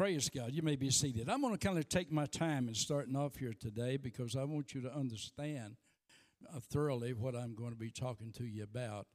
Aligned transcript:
Praise 0.00 0.30
God. 0.30 0.52
You 0.54 0.62
may 0.62 0.76
be 0.76 0.88
seated. 0.88 1.28
I'm 1.28 1.42
going 1.42 1.52
to 1.52 1.58
kind 1.58 1.76
of 1.76 1.86
take 1.86 2.10
my 2.10 2.24
time 2.24 2.68
in 2.68 2.74
starting 2.74 3.14
off 3.14 3.36
here 3.36 3.52
today 3.52 3.98
because 3.98 4.34
I 4.34 4.44
want 4.44 4.72
you 4.72 4.80
to 4.80 4.90
understand 4.90 5.76
uh, 6.48 6.58
thoroughly 6.58 7.12
what 7.12 7.36
I'm 7.36 7.54
going 7.54 7.72
to 7.72 7.76
be 7.76 7.90
talking 7.90 8.32
to 8.38 8.44
you 8.44 8.62
about. 8.62 9.08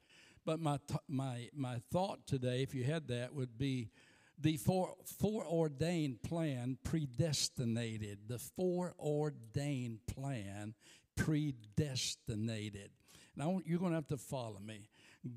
But 0.44 0.60
my, 0.60 0.78
my, 1.08 1.48
my 1.52 1.80
thought 1.90 2.24
today, 2.28 2.62
if 2.62 2.72
you 2.72 2.84
had 2.84 3.08
that, 3.08 3.34
would 3.34 3.58
be 3.58 3.88
the 4.40 4.58
fore, 4.58 4.94
foreordained 5.18 6.22
plan 6.22 6.78
predestinated. 6.84 8.20
The 8.28 8.38
foreordained 8.38 10.06
plan 10.06 10.74
predestinated. 11.16 12.90
Now, 13.34 13.60
you're 13.66 13.80
going 13.80 13.90
to 13.90 13.96
have 13.96 14.06
to 14.06 14.18
follow 14.18 14.60
me. 14.64 14.88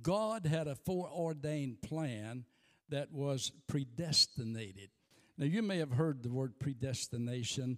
God 0.03 0.45
had 0.45 0.67
a 0.67 0.75
foreordained 0.75 1.81
plan 1.81 2.45
that 2.89 3.11
was 3.11 3.51
predestinated. 3.67 4.91
Now, 5.39 5.45
you 5.45 5.61
may 5.61 5.77
have 5.77 5.93
heard 5.93 6.21
the 6.21 6.33
word 6.33 6.59
predestination. 6.59 7.77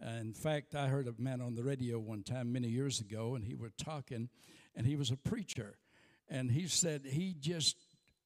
Uh, 0.00 0.10
in 0.20 0.32
fact, 0.32 0.76
I 0.76 0.86
heard 0.86 1.08
a 1.08 1.20
man 1.20 1.40
on 1.40 1.56
the 1.56 1.64
radio 1.64 1.98
one 1.98 2.22
time 2.22 2.52
many 2.52 2.68
years 2.68 3.00
ago, 3.00 3.34
and 3.34 3.44
he 3.44 3.56
was 3.56 3.72
talking, 3.76 4.28
and 4.76 4.86
he 4.86 4.94
was 4.94 5.10
a 5.10 5.16
preacher. 5.16 5.76
And 6.28 6.52
he 6.52 6.68
said 6.68 7.02
he 7.04 7.34
just 7.36 7.76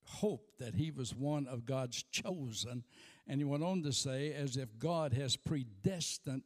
hoped 0.02 0.59
that 0.59 0.74
he 0.74 0.91
was 0.91 1.15
one 1.15 1.47
of 1.47 1.65
God's 1.65 2.02
chosen. 2.02 2.84
And 3.27 3.41
he 3.41 3.45
went 3.45 3.65
on 3.65 3.83
to 3.84 3.93
say, 3.95 4.34
as 4.34 4.59
if 4.59 4.79
God 4.79 5.15
has 5.15 5.35
predestined 5.35 6.43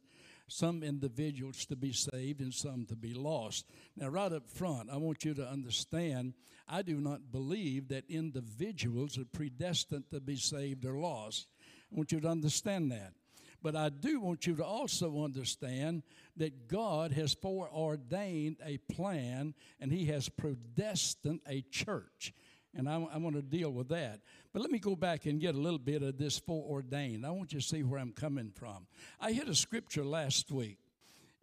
some 0.47 0.81
individuals 0.81 1.65
to 1.65 1.75
be 1.75 1.91
saved 1.91 2.39
and 2.39 2.53
some 2.53 2.85
to 2.85 2.95
be 2.95 3.13
lost. 3.13 3.65
Now, 3.97 4.07
right 4.07 4.31
up 4.31 4.49
front, 4.49 4.89
I 4.89 4.95
want 4.95 5.25
you 5.25 5.33
to 5.33 5.45
understand 5.45 6.35
I 6.69 6.83
do 6.83 7.01
not 7.01 7.31
believe 7.31 7.87
that 7.89 8.05
individuals 8.09 9.17
are 9.17 9.25
predestined 9.25 10.05
to 10.11 10.19
be 10.19 10.37
saved 10.37 10.85
or 10.85 10.93
lost. 10.93 11.47
I 11.91 11.95
want 11.95 12.11
you 12.11 12.19
to 12.19 12.27
understand 12.27 12.91
that. 12.91 13.13
But 13.61 13.75
I 13.75 13.89
do 13.89 14.21
want 14.21 14.47
you 14.47 14.55
to 14.55 14.63
also 14.63 15.23
understand 15.23 16.03
that 16.37 16.67
God 16.67 17.11
has 17.11 17.33
foreordained 17.33 18.57
a 18.65 18.77
plan 18.93 19.53
and 19.79 19.91
He 19.91 20.05
has 20.05 20.29
predestined 20.29 21.41
a 21.47 21.61
church. 21.69 22.33
And 22.75 22.87
I, 22.87 22.95
I, 22.95 23.17
want 23.17 23.35
to 23.35 23.41
deal 23.41 23.71
with 23.71 23.89
that. 23.89 24.21
But 24.53 24.61
let 24.61 24.71
me 24.71 24.77
go 24.77 24.95
back 24.95 25.25
and 25.25 25.41
get 25.41 25.55
a 25.55 25.57
little 25.57 25.79
bit 25.79 26.03
of 26.03 26.17
this 26.17 26.37
foreordained. 26.37 27.25
I 27.25 27.31
want 27.31 27.51
you 27.51 27.59
to 27.59 27.65
see 27.65 27.81
where 27.81 27.99
I'm 27.99 28.11
coming 28.11 28.51
from. 28.55 28.85
I 29.19 29.31
hit 29.31 29.49
a 29.49 29.55
scripture 29.55 30.05
last 30.05 30.51
week, 30.51 30.77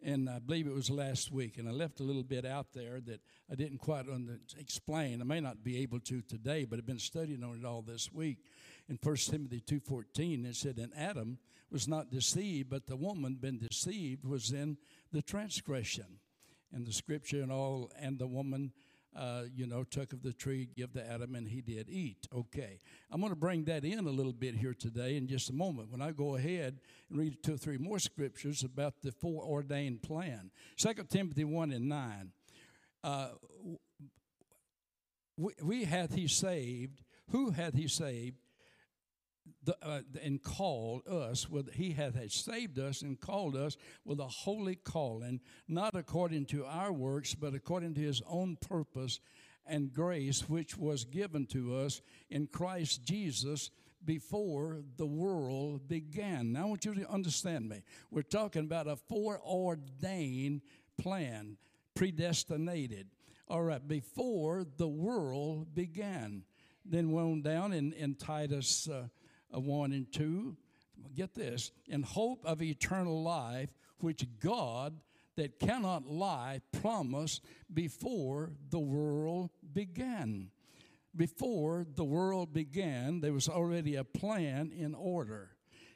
and 0.01 0.29
I 0.29 0.39
believe 0.39 0.67
it 0.67 0.73
was 0.73 0.89
last 0.89 1.29
week, 1.29 1.57
and 1.57 1.67
I 1.67 1.71
left 1.71 1.99
a 1.99 2.03
little 2.03 2.23
bit 2.23 2.45
out 2.45 2.67
there 2.73 3.01
that 3.01 3.19
I 3.51 3.55
didn't 3.55 3.79
quite 3.79 4.07
under, 4.07 4.39
explain. 4.57 5.19
I 5.19 5.25
may 5.25 5.41
not 5.41 5.65
be 5.65 5.79
able 5.79 5.99
to 5.99 6.21
today, 6.21 6.63
but 6.63 6.79
I've 6.79 6.85
been 6.85 6.97
studying 6.97 7.43
on 7.43 7.59
it 7.59 7.65
all 7.65 7.81
this 7.81 8.09
week 8.11 8.37
in 8.89 8.97
1 9.01 9.15
Timothy 9.15 9.61
2.14, 9.61 10.45
it 10.45 10.55
said, 10.55 10.77
And 10.77 10.93
Adam 10.95 11.39
was 11.71 11.87
not 11.87 12.09
deceived, 12.09 12.69
but 12.69 12.87
the 12.87 12.95
woman 12.95 13.35
been 13.35 13.59
deceived 13.59 14.25
was 14.25 14.51
in 14.51 14.77
the 15.11 15.21
transgression. 15.21 16.19
And 16.73 16.85
the 16.85 16.93
scripture 16.93 17.41
and 17.41 17.51
all, 17.51 17.91
and 17.99 18.17
the 18.17 18.27
woman, 18.27 18.71
uh, 19.15 19.43
you 19.53 19.67
know, 19.67 19.83
took 19.83 20.13
of 20.13 20.21
the 20.21 20.33
tree, 20.33 20.69
give 20.75 20.93
to 20.93 21.05
Adam, 21.05 21.35
and 21.35 21.47
he 21.47 21.61
did 21.61 21.89
eat. 21.89 22.27
Okay. 22.33 22.79
I'm 23.11 23.19
going 23.19 23.31
to 23.31 23.39
bring 23.39 23.65
that 23.65 23.83
in 23.83 24.05
a 24.07 24.11
little 24.11 24.33
bit 24.33 24.55
here 24.55 24.73
today 24.73 25.17
in 25.17 25.27
just 25.27 25.49
a 25.49 25.53
moment 25.53 25.91
when 25.91 26.01
I 26.01 26.11
go 26.11 26.35
ahead 26.35 26.79
and 27.09 27.19
read 27.19 27.41
two 27.43 27.55
or 27.55 27.57
three 27.57 27.77
more 27.77 27.99
scriptures 27.99 28.63
about 28.63 29.01
the 29.01 29.11
foreordained 29.11 30.01
plan. 30.01 30.51
2 30.77 30.93
Timothy 31.09 31.43
1 31.43 31.71
and 31.71 31.89
9. 31.89 32.31
Uh, 33.03 33.29
we, 35.37 35.53
we 35.61 35.83
hath 35.83 36.15
he 36.15 36.27
saved, 36.27 37.01
who 37.31 37.51
hath 37.51 37.75
he 37.75 37.87
saved? 37.87 38.37
The, 39.63 39.75
uh, 39.81 40.01
and 40.23 40.41
called 40.41 41.07
us 41.07 41.49
with 41.49 41.73
he 41.73 41.91
hath 41.91 42.15
saved 42.31 42.79
us 42.79 43.01
and 43.01 43.19
called 43.19 43.55
us 43.55 43.77
with 44.05 44.19
a 44.19 44.27
holy 44.27 44.75
calling 44.75 45.39
not 45.67 45.95
according 45.95 46.45
to 46.45 46.65
our 46.65 46.91
works 46.91 47.35
but 47.35 47.53
according 47.53 47.93
to 47.93 48.01
his 48.01 48.21
own 48.27 48.57
purpose 48.67 49.19
and 49.65 49.93
grace 49.93 50.47
which 50.47 50.77
was 50.77 51.03
given 51.05 51.45
to 51.45 51.75
us 51.75 52.01
in 52.29 52.47
christ 52.47 53.03
jesus 53.03 53.71
before 54.05 54.81
the 54.95 55.05
world 55.05 55.87
began. 55.87 56.53
Now 56.53 56.63
i 56.63 56.65
want 56.65 56.85
you 56.85 56.95
to 56.95 57.09
understand 57.09 57.67
me. 57.69 57.83
We're 58.09 58.21
talking 58.21 58.63
about 58.63 58.87
a 58.87 58.95
foreordained 58.95 60.61
plan 60.97 61.57
predestinated. 61.95 63.07
All 63.47 63.63
right 63.63 63.85
before 63.85 64.65
the 64.77 64.87
world 64.87 65.73
began. 65.73 66.43
Then 66.85 67.11
went 67.11 67.43
down 67.43 67.73
in, 67.73 67.91
in 67.93 68.15
titus 68.15 68.87
uh, 68.87 69.07
1 69.51 69.91
and 69.91 70.11
2. 70.11 70.55
Get 71.15 71.33
this 71.35 71.71
in 71.87 72.03
hope 72.03 72.45
of 72.45 72.61
eternal 72.61 73.23
life, 73.23 73.69
which 73.99 74.25
God 74.39 74.99
that 75.35 75.59
cannot 75.59 76.07
lie 76.07 76.61
promised 76.81 77.43
before 77.73 78.51
the 78.69 78.79
world 78.79 79.51
began. 79.73 80.49
Before 81.15 81.85
the 81.95 82.03
world 82.03 82.53
began, 82.53 83.21
there 83.21 83.33
was 83.33 83.47
already 83.47 83.95
a 83.95 84.03
plan 84.03 84.71
in 84.75 84.93
order. 84.93 85.51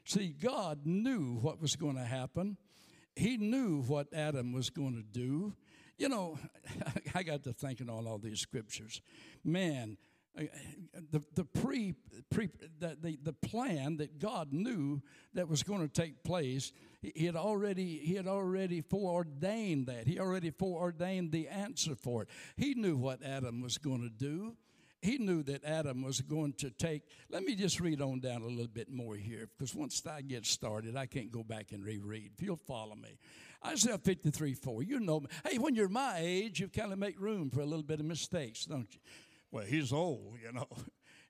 See, 0.05 0.29
God 0.29 0.85
knew 0.85 1.37
what 1.41 1.61
was 1.61 1.75
going 1.75 1.95
to 1.95 2.03
happen. 2.03 2.57
He 3.15 3.37
knew 3.37 3.81
what 3.81 4.13
Adam 4.13 4.53
was 4.53 4.69
going 4.69 4.95
to 4.95 5.03
do. 5.03 5.53
You 5.97 6.09
know, 6.09 6.39
I 7.15 7.23
got 7.23 7.43
to 7.43 7.53
thinking 7.53 7.89
on 7.89 8.07
all 8.07 8.17
these 8.17 8.39
scriptures. 8.39 9.01
Man, 9.43 9.97
Uh, 10.37 10.43
the, 11.11 11.21
the 11.35 11.43
pre, 11.43 11.93
pre 12.29 12.49
the, 12.79 12.97
the, 13.01 13.17
the 13.21 13.33
plan 13.33 13.97
that 13.97 14.17
God 14.19 14.53
knew 14.53 15.01
that 15.33 15.49
was 15.49 15.61
going 15.61 15.81
to 15.81 15.87
take 15.87 16.23
place, 16.23 16.71
he 17.01 17.25
had 17.25 17.35
already 17.35 17.97
he 17.97 18.15
had 18.15 18.27
already 18.27 18.81
foreordained 18.81 19.87
that. 19.87 20.07
He 20.07 20.19
already 20.19 20.51
foreordained 20.51 21.31
the 21.31 21.47
answer 21.47 21.95
for 21.95 22.23
it. 22.23 22.29
He 22.55 22.75
knew 22.75 22.95
what 22.95 23.23
Adam 23.23 23.61
was 23.61 23.77
going 23.77 24.01
to 24.01 24.09
do. 24.09 24.55
He 25.01 25.17
knew 25.17 25.41
that 25.43 25.65
Adam 25.65 26.03
was 26.03 26.21
going 26.21 26.53
to 26.59 26.69
take. 26.69 27.01
Let 27.29 27.43
me 27.43 27.55
just 27.55 27.79
read 27.79 28.01
on 28.01 28.19
down 28.19 28.43
a 28.43 28.47
little 28.47 28.67
bit 28.67 28.91
more 28.91 29.15
here, 29.15 29.49
because 29.57 29.73
once 29.73 30.05
I 30.05 30.21
get 30.21 30.45
started, 30.45 30.95
I 30.95 31.07
can't 31.07 31.31
go 31.31 31.43
back 31.43 31.71
and 31.71 31.83
reread. 31.83 32.33
If 32.37 32.43
you'll 32.43 32.55
follow 32.55 32.95
me, 32.95 33.17
Isaiah 33.65 33.97
53 33.97 34.53
4. 34.53 34.83
You 34.83 34.99
know, 34.99 35.23
hey, 35.43 35.57
when 35.57 35.73
you're 35.73 35.89
my 35.89 36.17
age, 36.19 36.59
you 36.59 36.67
kind 36.67 36.93
of 36.93 36.99
make 36.99 37.19
room 37.19 37.49
for 37.49 37.61
a 37.61 37.65
little 37.65 37.83
bit 37.83 37.99
of 37.99 38.05
mistakes, 38.05 38.65
don't 38.65 38.87
you? 38.93 38.99
Well, 39.51 39.65
he's 39.65 39.91
old, 39.91 40.37
you 40.43 40.51
know. 40.51 40.67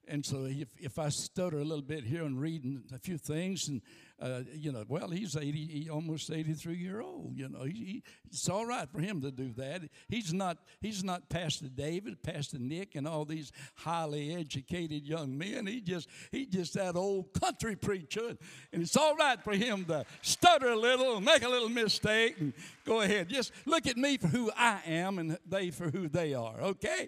And 0.08 0.26
so 0.26 0.46
if, 0.46 0.68
if 0.78 1.00
I 1.00 1.10
stutter 1.10 1.60
a 1.60 1.64
little 1.64 1.84
bit 1.84 2.04
here 2.04 2.24
and 2.24 2.42
reading 2.42 2.84
a 2.94 2.98
few 2.98 3.18
things, 3.18 3.68
and 3.68 3.82
uh, 4.22 4.42
you 4.54 4.72
know, 4.72 4.84
well, 4.88 5.10
he's 5.10 5.36
80, 5.36 5.52
he 5.52 5.90
almost 5.90 6.30
83 6.30 6.76
year 6.76 7.02
old. 7.02 7.38
You 7.38 7.50
know, 7.50 7.64
he, 7.64 7.72
he, 7.72 8.04
it's 8.28 8.50
all 8.50 8.66
right 8.66 8.90
for 8.90 9.00
him 9.00 9.22
to 9.22 9.32
do 9.32 9.54
that. 9.54 9.84
He's 10.10 10.34
not 10.34 10.58
he's 10.82 11.04
not 11.04 11.30
Pastor 11.30 11.68
David, 11.68 12.22
Pastor 12.24 12.60
Nick, 12.60 12.96
and 12.96 13.08
all 13.08 13.26
these 13.26 13.52
highly 13.76 14.36
educated 14.36 15.08
young 15.08 15.38
men. 15.38 15.66
He 15.66 15.82
just 15.82 16.10
he 16.32 16.46
just 16.46 16.74
that 16.74 16.96
old 16.96 17.34
country 17.34 17.76
preacher, 17.76 18.36
and 18.74 18.82
it's 18.82 18.98
all 18.98 19.16
right 19.16 19.42
for 19.42 19.54
him 19.54 19.86
to 19.86 20.06
stutter 20.22 20.70
a 20.70 20.76
little, 20.76 21.18
and 21.18 21.26
make 21.26 21.44
a 21.44 21.50
little 21.50 21.70
mistake, 21.70 22.36
and 22.40 22.54
go 22.86 23.02
ahead. 23.02 23.30
Just 23.30 23.54
look 23.66 23.88
at 23.88 23.98
me 23.98 24.18
for 24.18 24.28
who 24.28 24.52
I 24.58 24.82
am, 24.86 25.20
and 25.20 25.38
they 25.48 25.70
for 25.72 25.90
who 25.90 26.10
they 26.10 26.34
are. 26.34 26.60
Okay. 26.62 27.08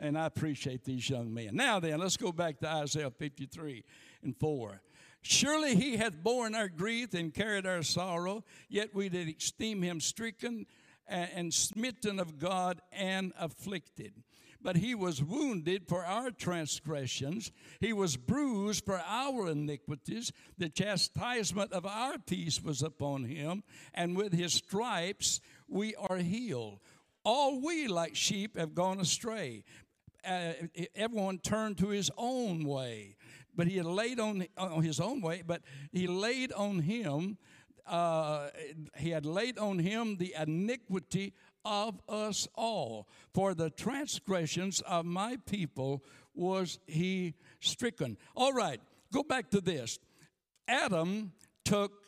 And 0.00 0.16
I 0.18 0.24
appreciate 0.24 0.82
these 0.82 1.08
young 1.10 1.32
men. 1.32 1.50
Now 1.52 1.78
then, 1.78 2.00
let's 2.00 2.16
go 2.16 2.32
back 2.32 2.58
to 2.60 2.68
Isaiah 2.68 3.10
53 3.10 3.84
and 4.22 4.34
4. 4.34 4.80
Surely 5.20 5.76
he 5.76 5.98
hath 5.98 6.22
borne 6.22 6.54
our 6.54 6.68
grief 6.68 7.12
and 7.12 7.34
carried 7.34 7.66
our 7.66 7.82
sorrow, 7.82 8.42
yet 8.70 8.94
we 8.94 9.10
did 9.10 9.28
esteem 9.28 9.82
him 9.82 10.00
stricken 10.00 10.64
and 11.06 11.52
smitten 11.52 12.18
of 12.18 12.38
God 12.38 12.80
and 12.92 13.34
afflicted. 13.38 14.14
But 14.62 14.76
he 14.76 14.94
was 14.94 15.22
wounded 15.22 15.88
for 15.88 16.04
our 16.04 16.30
transgressions, 16.30 17.50
he 17.80 17.92
was 17.92 18.16
bruised 18.16 18.84
for 18.84 19.00
our 19.06 19.50
iniquities. 19.50 20.32
The 20.56 20.68
chastisement 20.68 21.72
of 21.72 21.84
our 21.84 22.18
peace 22.18 22.62
was 22.62 22.82
upon 22.82 23.24
him, 23.24 23.62
and 23.92 24.16
with 24.16 24.32
his 24.32 24.54
stripes 24.54 25.40
we 25.68 25.94
are 25.94 26.18
healed. 26.18 26.80
All 27.24 27.60
we 27.60 27.86
like 27.86 28.16
sheep 28.16 28.56
have 28.56 28.74
gone 28.74 29.00
astray 29.00 29.64
uh, 30.26 30.52
everyone 30.94 31.38
turned 31.38 31.78
to 31.78 31.88
his 31.88 32.10
own 32.16 32.64
way. 32.64 33.16
But 33.56 33.66
he 33.66 33.76
had 33.76 33.86
laid 33.86 34.20
on, 34.20 34.46
on 34.56 34.82
his 34.82 35.00
own 35.00 35.20
way, 35.20 35.42
but 35.46 35.62
he 35.92 36.06
laid 36.06 36.52
on 36.52 36.78
him, 36.80 37.36
uh, 37.86 38.48
he 38.96 39.10
had 39.10 39.26
laid 39.26 39.58
on 39.58 39.80
him 39.80 40.16
the 40.16 40.34
iniquity 40.40 41.34
of 41.64 42.00
us 42.08 42.46
all. 42.54 43.08
For 43.34 43.54
the 43.54 43.70
transgressions 43.70 44.80
of 44.82 45.04
my 45.04 45.36
people 45.46 46.04
was 46.34 46.78
he 46.86 47.34
stricken. 47.60 48.16
All 48.34 48.52
right, 48.52 48.80
go 49.12 49.22
back 49.22 49.50
to 49.50 49.60
this. 49.60 49.98
Adam 50.68 51.32
took 51.64 51.99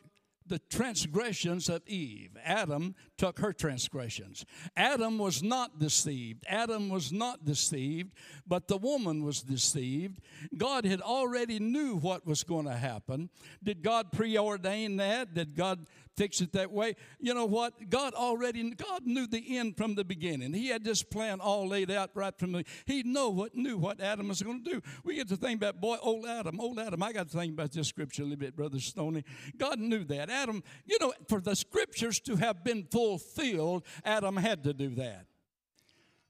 the 0.47 0.59
transgressions 0.59 1.69
of 1.69 1.83
Eve. 1.87 2.37
Adam 2.45 2.95
took 3.17 3.39
her 3.39 3.53
transgressions. 3.53 4.45
Adam 4.77 5.19
was 5.19 5.43
not 5.43 5.79
deceived. 5.79 6.45
Adam 6.49 6.89
was 6.89 7.13
not 7.13 7.45
deceived, 7.45 8.13
but 8.47 8.69
the 8.69 8.79
woman 8.79 9.25
was 9.25 9.43
deceived. 9.43 10.21
God 10.57 10.85
had 10.85 11.01
already 11.01 11.59
knew 11.59 11.97
what 11.97 12.27
was 12.27 12.43
going 12.43 12.67
to 12.67 12.75
happen. 12.75 13.31
Did 13.63 13.83
God 13.83 14.13
preordain 14.13 14.99
that? 14.99 15.35
Did 15.35 15.55
God 15.55 15.87
fix 16.17 16.41
it 16.41 16.53
that 16.53 16.71
way. 16.71 16.97
You 17.19 17.35
know 17.35 17.47
what? 17.47 17.91
God 17.91 18.15
already 18.15 18.71
God 18.71 19.07
knew 19.07 19.27
the 19.27 19.59
end 19.59 19.77
from 19.77 19.95
the 19.95 20.05
beginning. 20.05 20.53
He 20.53 20.69
had 20.69 20.85
this 20.85 21.03
plan 21.03 21.41
all 21.41 21.69
laid 21.69 21.91
out 21.91 22.11
right 22.15 22.37
from 22.39 22.53
the 22.53 22.65
He 22.87 23.03
know 23.03 23.31
what 23.31 23.55
knew 23.55 23.79
what 23.79 24.01
Adam 24.01 24.29
was 24.29 24.43
going 24.43 24.63
to 24.65 24.71
do. 24.71 24.83
We 25.05 25.17
get 25.17 25.29
to 25.29 25.37
think 25.37 25.59
about 25.59 25.81
boy, 25.81 25.97
old 26.01 26.27
Adam, 26.27 26.61
old 26.61 26.79
Adam. 26.79 27.03
I 27.03 27.13
got 27.13 27.31
to 27.31 27.37
think 27.37 27.53
about 27.53 27.73
this 27.73 27.89
scripture 27.89 28.23
a 28.23 28.27
little 28.27 28.39
bit, 28.39 28.57
Brother 28.57 28.81
Stoney. 28.81 29.25
God 29.57 29.79
knew 29.79 30.05
that. 30.05 30.31
Adam, 30.31 30.63
you 30.85 30.99
know, 31.01 31.13
for 31.29 31.41
the 31.41 31.57
scriptures 31.57 32.21
to 32.21 32.37
have 32.37 32.65
been 32.65 32.87
fulfilled, 32.91 33.85
Adam 34.05 34.37
had 34.37 34.65
to 34.65 34.73
do 34.73 34.95
that 34.97 35.27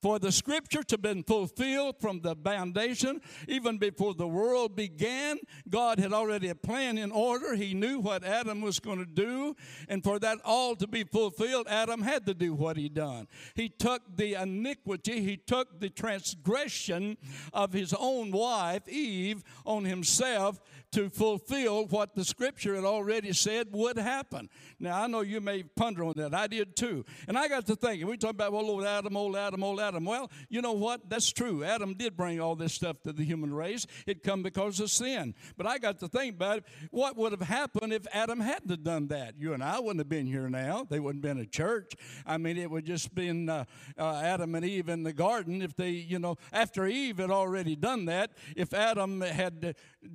for 0.03 0.19
the 0.19 0.33
scripture 0.33 0.83
to 0.83 0.95
have 0.95 1.03
been 1.03 1.23
fulfilled 1.23 1.97
from 2.01 2.21
the 2.21 2.35
foundation, 2.35 3.21
even 3.47 3.79
before 3.79 4.15
the 4.15 4.27
world 4.27 4.75
began. 4.75 5.39
God 5.71 6.01
had 6.01 6.13
already 6.13 6.49
a 6.49 6.57
plan 6.57 6.99
in 6.99 7.13
order. 7.13 7.55
He 7.55 7.73
knew 7.73 8.01
what 8.01 8.25
Adam 8.25 8.61
was 8.61 8.81
going 8.81 8.99
to 8.99 9.07
do. 9.07 9.55
And 9.89 10.03
for 10.03 10.19
that 10.19 10.39
all 10.45 10.75
to 10.77 10.89
be 10.89 11.05
fulfilled, 11.05 11.69
Adam 11.69 12.03
had 12.03 12.27
to 12.27 12.35
do 12.35 12.53
what 12.53 12.77
he 12.77 12.89
done. 12.89 13.29
He 13.55 13.69
took 13.69 14.03
the 14.17 14.35
iniquity, 14.35 15.23
he 15.23 15.37
took 15.37 15.79
the 15.79 15.89
transgression 15.89 17.17
of 17.53 17.73
his 17.73 17.95
own 17.97 18.33
wife, 18.33 18.89
Eve, 18.89 19.45
on 19.65 19.85
himself 19.85 20.61
to 20.93 21.11
fulfill 21.11 21.87
what 21.87 22.15
the 22.15 22.25
scripture 22.25 22.75
had 22.75 22.85
already 22.85 23.33
said 23.33 23.69
would 23.73 23.97
happen. 23.97 24.49
Now, 24.79 25.03
I 25.03 25.07
know 25.07 25.21
you 25.21 25.41
may 25.41 25.63
ponder 25.63 26.05
on 26.05 26.15
that. 26.17 26.35
I 26.35 26.47
did 26.47 26.77
too. 26.77 27.05
And 27.27 27.39
I 27.39 27.49
got 27.49 27.67
to 27.67 27.77
thinking, 27.77 28.07
we 28.07 28.17
talk 28.17 28.33
about, 28.33 28.53
well, 28.53 28.65
old 28.67 28.85
Adam, 28.85 29.17
old 29.17 29.37
Adam, 29.37 29.65
old 29.65 29.81
Adam. 29.81 30.05
Well, 30.05 30.31
you 30.49 30.61
know 30.61 30.73
what? 30.73 31.09
That's 31.09 31.31
true. 31.33 31.65
Adam 31.65 31.95
did 31.95 32.17
bring 32.17 32.41
all 32.41 32.55
this 32.55 32.75
stuff 32.75 33.03
to 33.03 33.13
the 33.13 33.25
human 33.25 33.55
race. 33.55 33.87
It 34.07 34.23
come 34.23 34.43
because 34.43 34.81
of 34.81 34.91
sin. 34.91 35.35
But 35.57 35.67
I 35.67 35.79
got 35.79 35.99
to 36.01 36.09
think 36.09 36.35
about 36.35 36.59
it. 36.59 36.65
What 36.91 37.17
would 37.17 37.33
have 37.33 37.43
happened 37.43 37.93
if 37.93 38.07
Adam 38.13 38.41
hadn't 38.41 38.85
done 38.85 39.09
that? 39.09 39.35
You 39.39 39.55
and 39.55 39.63
I 39.63 39.79
wouldn't 39.81 40.01
have 40.01 40.09
been 40.09 40.27
here 40.27 40.49
now. 40.49 40.87
They 40.89 41.01
wouldn't 41.01 41.25
have 41.25 41.37
been 41.37 41.43
a 41.43 41.49
church. 41.49 41.93
I 42.27 42.39
mean, 42.39 42.57
it 42.57 42.71
would 42.71 42.85
just 42.85 43.15
been 43.15 43.49
uh, 43.49 43.65
uh, 43.99 44.21
Adam 44.23 44.55
and 44.55 44.65
Eve 44.65 44.89
in 44.89 45.03
the 45.03 45.13
garden. 45.13 45.63
If 45.63 45.75
they, 45.75 45.91
you 45.91 46.19
know, 46.19 46.37
after 46.53 46.87
Eve 46.87 47.19
had 47.19 47.31
already 47.31 47.77
done 47.77 48.05
that, 48.07 48.33
if 48.57 48.75
Adam 48.75 49.21
had 49.21 49.75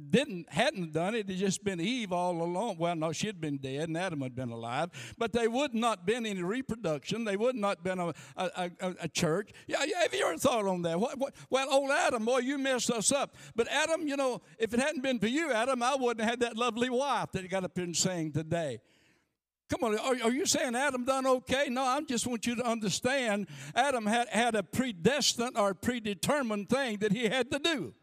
didn't 0.10 0.52
hadn't 0.68 0.94
done 0.94 1.16
it, 1.16 1.30
it'd 1.30 1.38
just 1.38 1.64
been 1.64 1.80
Eve 1.80 2.12
all 2.12 2.42
along. 2.42 2.78
Well, 2.78 2.96
no, 2.96 3.12
she'd 3.12 3.40
been 3.40 3.58
dead, 3.58 3.88
and 3.88 3.98
Adam 3.98 4.22
had 4.22 4.36
been 4.36 4.50
alive. 4.50 4.90
But 5.18 5.34
they 5.34 5.48
would 5.48 5.74
not 5.74 6.06
been 6.06 6.26
any 6.26 6.44
reproduction. 6.44 7.24
They 7.24 7.38
would 7.38 7.56
not 7.56 7.84
been 7.84 8.00
a, 8.00 8.14
a, 8.36 8.72
a, 8.80 8.96
a 9.02 9.08
church. 9.08 9.52
Yeah, 9.68 9.84
yeah, 9.86 10.02
have 10.02 10.14
you 10.14 10.26
ever 10.26 10.38
thought 10.38 10.66
on 10.66 10.82
that? 10.84 11.00
What, 11.00 11.18
what, 11.18 11.36
well, 11.50 11.68
old 11.72 11.92
Adam, 11.92 12.26
boy, 12.26 12.40
you 12.40 12.58
messed 12.58 12.92
us 12.92 13.12
up. 13.12 13.36
But 13.56 13.68
Adam, 13.70 14.08
you 14.08 14.18
know, 14.18 14.42
if 14.60 14.74
it 14.74 14.80
hadn't 14.80 15.02
been 15.02 15.20
for 15.20 15.28
you, 15.28 15.52
Adam, 15.52 15.82
I 15.82 15.96
wouldn't 15.96 16.22
have 16.22 16.30
had 16.30 16.40
that 16.42 16.58
lovely 16.58 16.90
wife 16.90 17.32
that 17.34 17.50
got 17.50 17.64
up 17.64 17.72
here 17.76 17.86
and 17.86 17.96
saying 17.96 18.34
today. 18.34 18.80
Come 19.70 19.84
on, 19.84 20.00
are, 20.00 20.28
are, 20.28 20.32
you 20.32 20.46
saying 20.46 20.76
Adam 20.76 21.04
done 21.04 21.28
okay? 21.28 21.68
No, 21.70 21.84
I 21.84 22.00
just 22.02 22.26
want 22.26 22.48
you 22.48 22.56
to 22.56 22.66
understand 22.66 23.48
Adam 23.76 24.06
had, 24.06 24.30
had 24.30 24.56
a 24.56 24.64
predestined 24.64 25.58
or 25.58 25.74
predetermined 25.74 26.70
thing 26.70 27.00
that 27.00 27.12
he 27.12 27.26
had 27.26 27.52
to 27.52 27.60
do. 27.60 27.94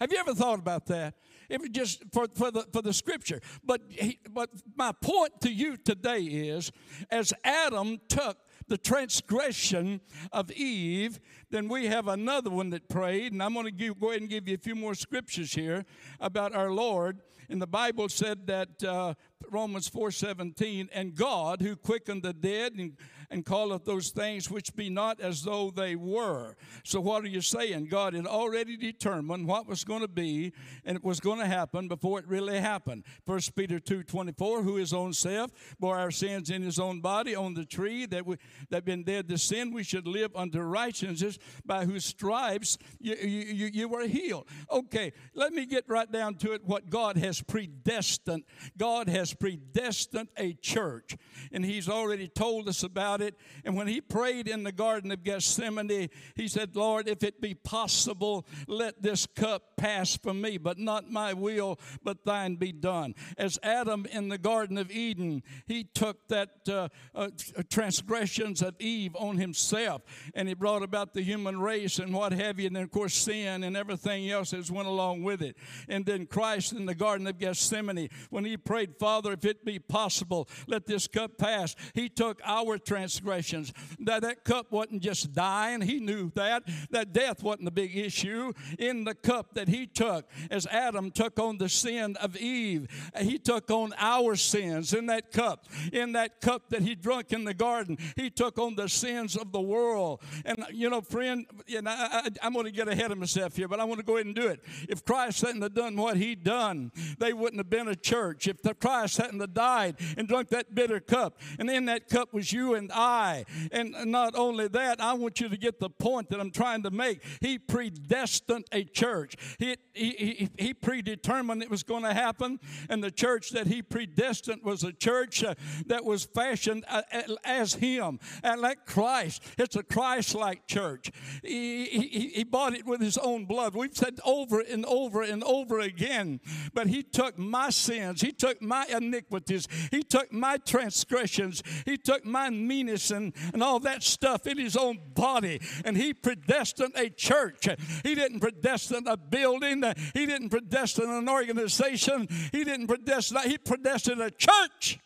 Have 0.00 0.12
you 0.12 0.18
ever 0.18 0.34
thought 0.34 0.60
about 0.60 0.86
that? 0.86 1.14
If 1.48 1.64
it 1.64 1.72
just 1.72 2.02
for, 2.12 2.26
for 2.34 2.50
the 2.50 2.66
for 2.72 2.82
the 2.82 2.92
scripture. 2.92 3.40
But 3.64 3.82
he, 3.88 4.18
but 4.30 4.50
my 4.76 4.92
point 4.92 5.40
to 5.42 5.50
you 5.50 5.76
today 5.76 6.20
is 6.20 6.70
as 7.10 7.32
Adam 7.44 8.00
took 8.08 8.36
the 8.68 8.78
transgression 8.78 10.00
of 10.30 10.50
Eve, 10.52 11.18
then 11.50 11.68
we 11.68 11.86
have 11.86 12.06
another 12.06 12.50
one 12.50 12.70
that 12.70 12.88
prayed, 12.88 13.32
and 13.32 13.42
I'm 13.42 13.54
going 13.54 13.64
to 13.64 13.72
give, 13.72 13.98
go 13.98 14.10
ahead 14.10 14.20
and 14.20 14.30
give 14.30 14.46
you 14.46 14.54
a 14.54 14.58
few 14.58 14.74
more 14.74 14.94
scriptures 14.94 15.54
here 15.54 15.84
about 16.20 16.54
our 16.54 16.70
Lord. 16.70 17.20
And 17.50 17.62
the 17.62 17.66
Bible 17.66 18.10
said 18.10 18.46
that 18.48 18.84
uh, 18.84 19.14
Romans 19.50 19.88
4:17, 19.88 20.88
and 20.92 21.14
God 21.14 21.62
who 21.62 21.76
quickened 21.76 22.22
the 22.22 22.34
dead 22.34 22.74
and 22.74 22.92
and 23.30 23.44
calleth 23.44 23.84
those 23.84 24.10
things 24.10 24.50
which 24.50 24.74
be 24.74 24.88
not 24.88 25.20
as 25.20 25.42
though 25.42 25.70
they 25.70 25.96
were. 25.96 26.56
So, 26.84 27.00
what 27.00 27.24
are 27.24 27.28
you 27.28 27.40
saying? 27.40 27.86
God 27.86 28.14
had 28.14 28.26
already 28.26 28.76
determined 28.76 29.46
what 29.46 29.66
was 29.66 29.84
going 29.84 30.00
to 30.00 30.08
be 30.08 30.52
and 30.84 30.96
it 30.96 31.04
was 31.04 31.20
going 31.20 31.38
to 31.38 31.46
happen 31.46 31.88
before 31.88 32.18
it 32.18 32.26
really 32.26 32.60
happened. 32.60 33.04
1 33.26 33.40
Peter 33.54 33.78
2 33.78 34.02
24, 34.02 34.62
who 34.62 34.76
his 34.76 34.92
own 34.92 35.12
self 35.12 35.50
bore 35.78 35.98
our 35.98 36.10
sins 36.10 36.50
in 36.50 36.62
his 36.62 36.78
own 36.78 37.00
body 37.00 37.34
on 37.34 37.54
the 37.54 37.64
tree, 37.64 38.06
that 38.06 38.26
we 38.26 38.36
that 38.70 38.84
been 38.84 39.04
dead 39.04 39.28
to 39.28 39.38
sin, 39.38 39.72
we 39.72 39.82
should 39.82 40.06
live 40.06 40.34
unto 40.34 40.60
righteousness, 40.60 41.38
by 41.64 41.84
whose 41.84 42.04
stripes 42.04 42.78
you, 42.98 43.14
you, 43.14 43.66
you 43.72 43.88
were 43.88 44.06
healed. 44.06 44.46
Okay, 44.70 45.12
let 45.34 45.52
me 45.52 45.66
get 45.66 45.84
right 45.88 46.10
down 46.10 46.34
to 46.36 46.52
it 46.52 46.64
what 46.64 46.90
God 46.90 47.16
has 47.16 47.42
predestined. 47.42 48.44
God 48.76 49.08
has 49.08 49.34
predestined 49.34 50.28
a 50.36 50.54
church, 50.54 51.16
and 51.52 51.64
He's 51.64 51.88
already 51.88 52.28
told 52.28 52.68
us 52.68 52.82
about 52.82 53.17
about 53.18 53.28
it. 53.28 53.38
And 53.64 53.76
when 53.76 53.86
he 53.86 54.00
prayed 54.00 54.48
in 54.48 54.64
the 54.64 54.72
Garden 54.72 55.10
of 55.10 55.24
Gethsemane, 55.24 56.08
he 56.34 56.48
said, 56.48 56.76
Lord, 56.76 57.08
if 57.08 57.22
it 57.22 57.40
be 57.40 57.54
possible, 57.54 58.46
let 58.66 59.02
this 59.02 59.26
cup 59.26 59.76
pass 59.76 60.16
from 60.16 60.40
me, 60.40 60.58
but 60.58 60.78
not 60.78 61.10
my 61.10 61.32
will, 61.32 61.78
but 62.02 62.24
thine 62.24 62.56
be 62.56 62.72
done. 62.72 63.14
As 63.36 63.58
Adam 63.62 64.06
in 64.10 64.28
the 64.28 64.38
Garden 64.38 64.78
of 64.78 64.90
Eden, 64.90 65.42
he 65.66 65.84
took 65.84 66.28
that 66.28 66.50
uh, 66.68 66.88
uh, 67.14 67.28
transgressions 67.70 68.62
of 68.62 68.74
Eve 68.80 69.14
on 69.16 69.38
himself, 69.38 70.02
and 70.34 70.48
he 70.48 70.54
brought 70.54 70.82
about 70.82 71.14
the 71.14 71.22
human 71.22 71.60
race 71.60 71.98
and 71.98 72.12
what 72.12 72.32
have 72.32 72.58
you, 72.58 72.66
and 72.66 72.76
then, 72.76 72.84
of 72.84 72.90
course, 72.90 73.14
sin 73.14 73.64
and 73.64 73.76
everything 73.76 74.30
else 74.30 74.50
that 74.50 74.70
went 74.70 74.88
along 74.88 75.22
with 75.22 75.42
it. 75.42 75.56
And 75.88 76.04
then 76.04 76.26
Christ 76.26 76.72
in 76.72 76.86
the 76.86 76.94
Garden 76.94 77.26
of 77.26 77.38
Gethsemane, 77.38 78.08
when 78.30 78.44
he 78.44 78.56
prayed, 78.56 78.96
Father, 78.98 79.32
if 79.32 79.44
it 79.44 79.64
be 79.64 79.78
possible, 79.78 80.48
let 80.66 80.86
this 80.86 81.06
cup 81.06 81.38
pass, 81.38 81.74
he 81.94 82.08
took 82.08 82.40
our 82.44 82.78
transgressions 82.78 83.07
transgressions. 83.08 83.72
That, 84.00 84.22
that 84.22 84.44
cup 84.44 84.70
wasn't 84.70 85.02
just 85.02 85.32
dying, 85.32 85.80
he 85.80 86.00
knew 86.00 86.30
that. 86.34 86.64
That 86.90 87.12
death 87.12 87.42
wasn't 87.42 87.64
the 87.64 87.70
big 87.70 87.96
issue. 87.96 88.52
In 88.78 89.04
the 89.04 89.14
cup 89.14 89.54
that 89.54 89.68
he 89.68 89.86
took, 89.86 90.28
as 90.50 90.66
Adam 90.66 91.10
took 91.10 91.38
on 91.38 91.58
the 91.58 91.68
sin 91.68 92.16
of 92.16 92.36
Eve, 92.36 92.88
he 93.18 93.38
took 93.38 93.70
on 93.70 93.94
our 93.98 94.36
sins 94.36 94.92
in 94.92 95.06
that 95.06 95.32
cup. 95.32 95.66
In 95.92 96.12
that 96.12 96.40
cup 96.40 96.70
that 96.70 96.82
he 96.82 96.94
drank 96.94 97.32
in 97.32 97.44
the 97.44 97.54
garden, 97.54 97.98
he 98.16 98.30
took 98.30 98.58
on 98.58 98.74
the 98.74 98.88
sins 98.88 99.36
of 99.36 99.52
the 99.52 99.60
world. 99.60 100.20
And, 100.44 100.64
you 100.72 100.90
know, 100.90 101.00
friend, 101.00 101.46
know, 101.80 101.90
I, 101.90 102.28
am 102.42 102.52
going 102.52 102.66
to 102.66 102.70
get 102.70 102.88
ahead 102.88 103.10
of 103.10 103.18
myself 103.18 103.56
here, 103.56 103.68
but 103.68 103.80
I 103.80 103.84
want 103.84 104.00
to 104.00 104.06
go 104.06 104.16
ahead 104.16 104.26
and 104.26 104.34
do 104.34 104.48
it. 104.48 104.62
If 104.88 105.04
Christ 105.04 105.42
hadn't 105.42 105.62
have 105.62 105.74
done 105.74 105.96
what 105.96 106.16
he 106.16 106.34
done, 106.34 106.92
they 107.18 107.32
wouldn't 107.32 107.58
have 107.58 107.70
been 107.70 107.88
a 107.88 107.96
church. 107.96 108.48
If 108.48 108.58
Christ 108.78 109.16
hadn't 109.16 109.40
have 109.40 109.54
died 109.54 109.96
and 110.16 110.28
drunk 110.28 110.48
that 110.50 110.74
bitter 110.74 111.00
cup, 111.00 111.40
and 111.58 111.70
in 111.70 111.86
that 111.86 112.08
cup 112.08 112.32
was 112.32 112.52
you 112.52 112.74
and 112.74 112.90
I. 112.98 113.44
And 113.70 113.94
not 114.06 114.34
only 114.34 114.66
that, 114.68 115.00
I 115.00 115.12
want 115.12 115.40
you 115.40 115.48
to 115.48 115.56
get 115.56 115.78
the 115.78 115.88
point 115.88 116.30
that 116.30 116.40
I'm 116.40 116.50
trying 116.50 116.82
to 116.82 116.90
make. 116.90 117.22
He 117.40 117.58
predestined 117.58 118.66
a 118.72 118.82
church. 118.82 119.36
He, 119.58 119.76
he, 119.94 120.10
he, 120.10 120.48
he 120.58 120.74
predetermined 120.74 121.62
it 121.62 121.70
was 121.70 121.84
going 121.84 122.02
to 122.02 122.12
happen, 122.12 122.58
and 122.90 123.02
the 123.02 123.10
church 123.10 123.50
that 123.50 123.68
he 123.68 123.82
predestined 123.82 124.62
was 124.64 124.82
a 124.82 124.92
church 124.92 125.44
uh, 125.44 125.54
that 125.86 126.04
was 126.04 126.24
fashioned 126.24 126.84
uh, 126.88 127.02
as 127.44 127.74
him, 127.74 128.18
and 128.42 128.60
like 128.60 128.84
Christ. 128.84 129.42
It's 129.56 129.76
a 129.76 129.82
Christ-like 129.82 130.66
church. 130.66 131.12
He, 131.42 131.84
he, 131.86 132.28
he 132.34 132.44
bought 132.44 132.74
it 132.74 132.84
with 132.84 133.00
his 133.00 133.16
own 133.18 133.44
blood. 133.44 133.74
We've 133.74 133.96
said 133.96 134.18
over 134.24 134.60
and 134.60 134.84
over 134.86 135.22
and 135.22 135.44
over 135.44 135.78
again, 135.78 136.40
but 136.74 136.88
he 136.88 137.02
took 137.02 137.38
my 137.38 137.70
sins, 137.70 138.20
he 138.20 138.32
took 138.32 138.60
my 138.60 138.86
iniquities, 138.88 139.68
he 139.90 140.02
took 140.02 140.32
my 140.32 140.56
transgressions, 140.56 141.62
he 141.84 141.96
took 141.96 142.24
my 142.24 142.48
meanness 142.88 143.10
and, 143.10 143.32
and 143.52 143.62
all 143.62 143.80
that 143.80 144.02
stuff 144.02 144.46
in 144.46 144.58
his 144.58 144.76
own 144.76 144.98
body. 145.14 145.60
And 145.84 145.96
he 145.96 146.14
predestined 146.14 146.92
a 146.96 147.10
church. 147.10 147.68
He 148.02 148.14
didn't 148.14 148.40
predestine 148.40 149.06
a 149.06 149.16
building. 149.16 149.82
He 150.14 150.26
didn't 150.26 150.50
predestine 150.50 151.08
an 151.08 151.28
organization. 151.28 152.28
He 152.52 152.64
didn't 152.64 152.86
predestine, 152.86 153.48
he 153.48 153.58
predestined 153.58 154.20
a 154.20 154.30
church. 154.30 154.98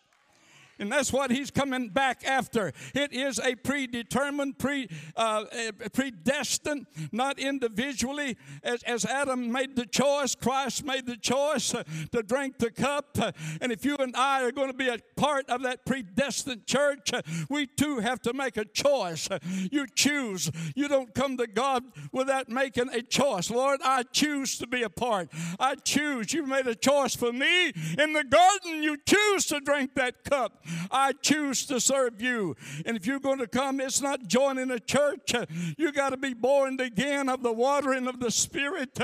And 0.83 0.91
that's 0.91 1.13
what 1.13 1.31
he's 1.31 1.49
coming 1.49 1.87
back 1.87 2.27
after. 2.27 2.73
It 2.93 3.13
is 3.13 3.39
a 3.39 3.55
predetermined, 3.55 4.59
pre, 4.59 4.89
uh, 5.15 5.45
predestined, 5.93 6.87
not 7.13 7.39
individually. 7.39 8.35
As, 8.63 8.83
as 8.83 9.05
Adam 9.05 9.49
made 9.49 9.77
the 9.77 9.85
choice, 9.85 10.35
Christ 10.35 10.83
made 10.83 11.05
the 11.05 11.15
choice 11.15 11.73
uh, 11.73 11.83
to 12.11 12.21
drink 12.21 12.57
the 12.57 12.69
cup. 12.69 13.17
Uh, 13.17 13.31
and 13.61 13.71
if 13.71 13.85
you 13.85 13.95
and 13.95 14.13
I 14.13 14.43
are 14.43 14.51
going 14.51 14.67
to 14.67 14.77
be 14.77 14.89
a 14.89 14.97
part 15.15 15.49
of 15.49 15.63
that 15.63 15.85
predestined 15.85 16.67
church, 16.67 17.13
uh, 17.13 17.21
we 17.49 17.65
too 17.65 17.99
have 17.99 18.21
to 18.23 18.33
make 18.33 18.57
a 18.57 18.65
choice. 18.65 19.29
You 19.71 19.87
choose. 19.87 20.51
You 20.75 20.89
don't 20.89 21.15
come 21.15 21.37
to 21.37 21.47
God 21.47 21.85
without 22.11 22.49
making 22.49 22.89
a 22.89 23.01
choice. 23.01 23.49
Lord, 23.49 23.79
I 23.85 24.03
choose 24.03 24.57
to 24.57 24.67
be 24.67 24.83
a 24.83 24.89
part. 24.89 25.29
I 25.61 25.75
choose. 25.75 26.33
You 26.33 26.45
made 26.45 26.67
a 26.67 26.75
choice 26.75 27.15
for 27.15 27.31
me. 27.31 27.67
In 27.97 28.11
the 28.11 28.25
garden, 28.25 28.83
you 28.83 28.97
choose 29.05 29.45
to 29.45 29.61
drink 29.61 29.95
that 29.95 30.25
cup. 30.25 30.65
I 30.91 31.13
choose 31.21 31.65
to 31.67 31.79
serve 31.79 32.21
you. 32.21 32.55
And 32.85 32.97
if 32.97 33.05
you're 33.05 33.19
going 33.19 33.39
to 33.39 33.47
come, 33.47 33.79
it's 33.79 34.01
not 34.01 34.27
joining 34.27 34.71
a 34.71 34.79
church. 34.79 35.33
You 35.77 35.91
got 35.91 36.09
to 36.09 36.17
be 36.17 36.33
born 36.33 36.79
again 36.79 37.29
of 37.29 37.43
the 37.43 37.53
watering 37.53 38.07
of 38.07 38.19
the 38.19 38.31
Spirit. 38.31 38.97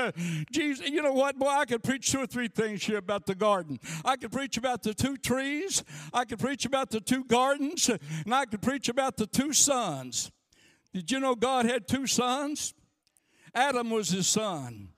Jesus, 0.52 0.88
you 0.88 1.02
know 1.02 1.12
what, 1.12 1.38
boy? 1.38 1.48
I 1.48 1.64
could 1.64 1.82
preach 1.82 2.10
two 2.10 2.20
or 2.20 2.26
three 2.26 2.48
things 2.48 2.84
here 2.84 2.98
about 2.98 3.26
the 3.26 3.34
garden. 3.34 3.78
I 4.04 4.16
could 4.16 4.32
preach 4.32 4.56
about 4.56 4.82
the 4.82 4.94
two 4.94 5.16
trees. 5.16 5.84
I 6.12 6.24
could 6.24 6.38
preach 6.38 6.64
about 6.64 6.90
the 6.90 7.00
two 7.00 7.24
gardens, 7.24 7.88
and 7.88 8.34
I 8.34 8.44
could 8.44 8.62
preach 8.62 8.88
about 8.88 9.16
the 9.16 9.26
two 9.26 9.52
sons. 9.52 10.30
Did 10.92 11.10
you 11.10 11.20
know 11.20 11.34
God 11.34 11.66
had 11.66 11.86
two 11.86 12.06
sons? 12.06 12.74
Adam 13.54 13.90
was 13.90 14.10
his 14.10 14.26
son. 14.26 14.88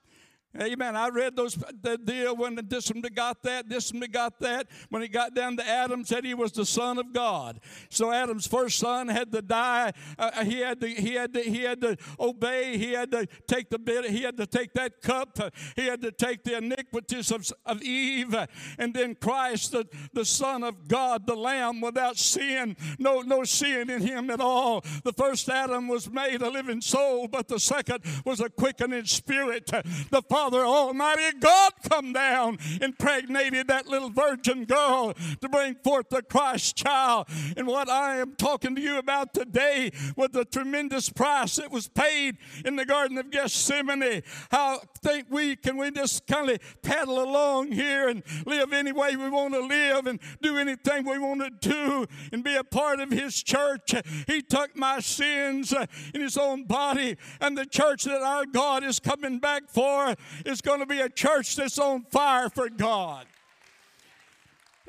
Amen. 0.61 0.97
I 0.97 1.09
read 1.09 1.35
those 1.35 1.55
the 1.55 1.97
deal 1.97 2.37
when 2.37 2.59
this 2.69 2.91
one 2.91 3.03
got 3.15 3.43
that, 3.43 3.69
this 3.69 3.93
one 3.93 4.03
got 4.11 4.39
that. 4.41 4.67
When 4.91 5.01
he 5.01 5.09
got 5.09 5.35
down 5.35 5.57
to 5.57 5.67
Adam, 5.67 6.05
said 6.05 6.25
he 6.25 6.35
was 6.35 6.53
the 6.53 6.67
son 6.67 6.99
of 6.99 7.13
God. 7.13 7.59
So 7.89 8.13
Adam's 8.13 8.47
first 8.47 8.79
son 8.79 9.09
had 9.09 9.33
to 9.33 9.41
die. 9.41 9.93
Uh, 10.19 10.31
uh 10.35 10.45
he 10.45 10.61
had 10.61 10.81
to 10.81 10.89
he 10.89 11.15
had 11.15 11.33
to 11.33 11.41
he 11.41 11.63
had 11.63 11.81
to 11.81 11.97
obey. 12.21 12.77
He 12.77 12.93
had 12.93 13.11
to 13.13 13.27
take 13.47 13.71
the 13.71 13.79
bit. 13.79 14.11
He 14.11 14.23
had 14.23 14.37
to 14.37 14.47
take 14.47 14.75
that 14.75 15.01
cup. 15.01 15.39
he 15.75 15.87
had 15.87 16.03
to 16.03 16.13
take 16.13 16.45
the 16.45 16.59
iniquities 16.59 17.31
of, 17.31 17.51
of 17.65 17.83
Eve, 17.83 18.37
and 18.79 18.93
then 18.93 19.15
Christ, 19.15 19.73
the, 19.73 19.87
the 20.13 20.25
Son 20.25 20.63
of 20.63 20.87
God, 20.87 21.27
the 21.27 21.35
Lamb 21.35 21.81
without 21.81 22.19
sin, 22.19 22.77
no 22.99 23.23
no 23.23 23.45
sin 23.45 23.89
in 23.89 24.03
him 24.03 24.31
at 24.31 24.41
all. 24.41 24.85
The 25.05 25.13
first 25.13 25.49
Adam 25.49 25.89
was 25.89 26.11
made 26.11 26.43
a 26.43 26.51
living 26.51 26.81
soul, 26.81 27.29
but 27.29 27.49
the 27.49 27.59
second 27.59 28.05
was 28.25 28.41
a 28.41 28.51
quickening 28.51 29.07
spirit. 29.07 29.67
The 29.67 30.23
Father 30.43 30.65
Almighty 30.65 31.39
God 31.39 31.73
come 31.89 32.13
down, 32.13 32.59
impregnated 32.81 33.69
that 33.69 33.87
little 33.87 34.11
virgin 34.11 34.65
girl 34.65 35.15
to 35.41 35.49
bring 35.49 35.77
forth 35.77 36.09
the 36.09 36.21
Christ 36.21 36.75
child. 36.75 37.29
And 37.57 37.69
what 37.69 37.89
I 37.89 38.17
am 38.17 38.35
talking 38.35 38.75
to 38.75 38.81
you 38.81 38.99
about 38.99 39.35
today 39.35 39.93
was 40.17 40.31
the 40.33 40.45
tremendous 40.45 41.09
price 41.11 41.55
that 41.57 41.71
was 41.71 41.87
paid 41.87 42.39
in 42.65 42.75
the 42.75 42.85
Garden 42.85 43.19
of 43.19 43.31
Gethsemane. 43.31 44.23
How 44.51 44.81
think 45.01 45.27
we 45.31 45.55
can 45.55 45.77
we 45.77 45.93
just 45.93 46.27
kind 46.27 46.51
of 46.51 46.59
paddle 46.83 47.23
along 47.23 47.71
here 47.71 48.09
and 48.09 48.25
live 48.45 48.73
any 48.73 48.91
way 48.91 49.15
we 49.15 49.31
want 49.31 49.55
to 49.55 49.61
live 49.61 50.09
and 50.09 50.19
do 50.41 50.59
anything 50.59 51.07
we 51.07 51.21
want 51.21 51.41
to 51.41 51.69
do 51.69 52.07
and 52.33 52.43
be 52.43 52.57
a 52.57 52.65
part 52.65 52.99
of 52.99 53.13
His 53.13 53.41
church? 53.41 53.95
He 54.27 54.43
took 54.43 54.77
my 54.77 54.99
sins 54.99 55.73
in 56.13 56.21
His 56.21 56.37
own 56.37 56.65
body, 56.65 57.17
and 57.41 57.57
the 57.57 57.67
church 57.67 58.03
that 58.05 58.23
our 58.23 58.45
God 58.45 58.83
is 58.83 58.99
coming 58.99 59.39
back 59.39 59.69
for 59.69 60.17
is 60.45 60.61
going 60.61 60.81
to 60.81 60.87
be 60.87 61.01
a 61.01 61.09
church 61.09 61.57
that's 61.57 61.79
on 61.79 62.03
fire 62.05 62.49
for 62.49 62.69
God. 62.69 63.27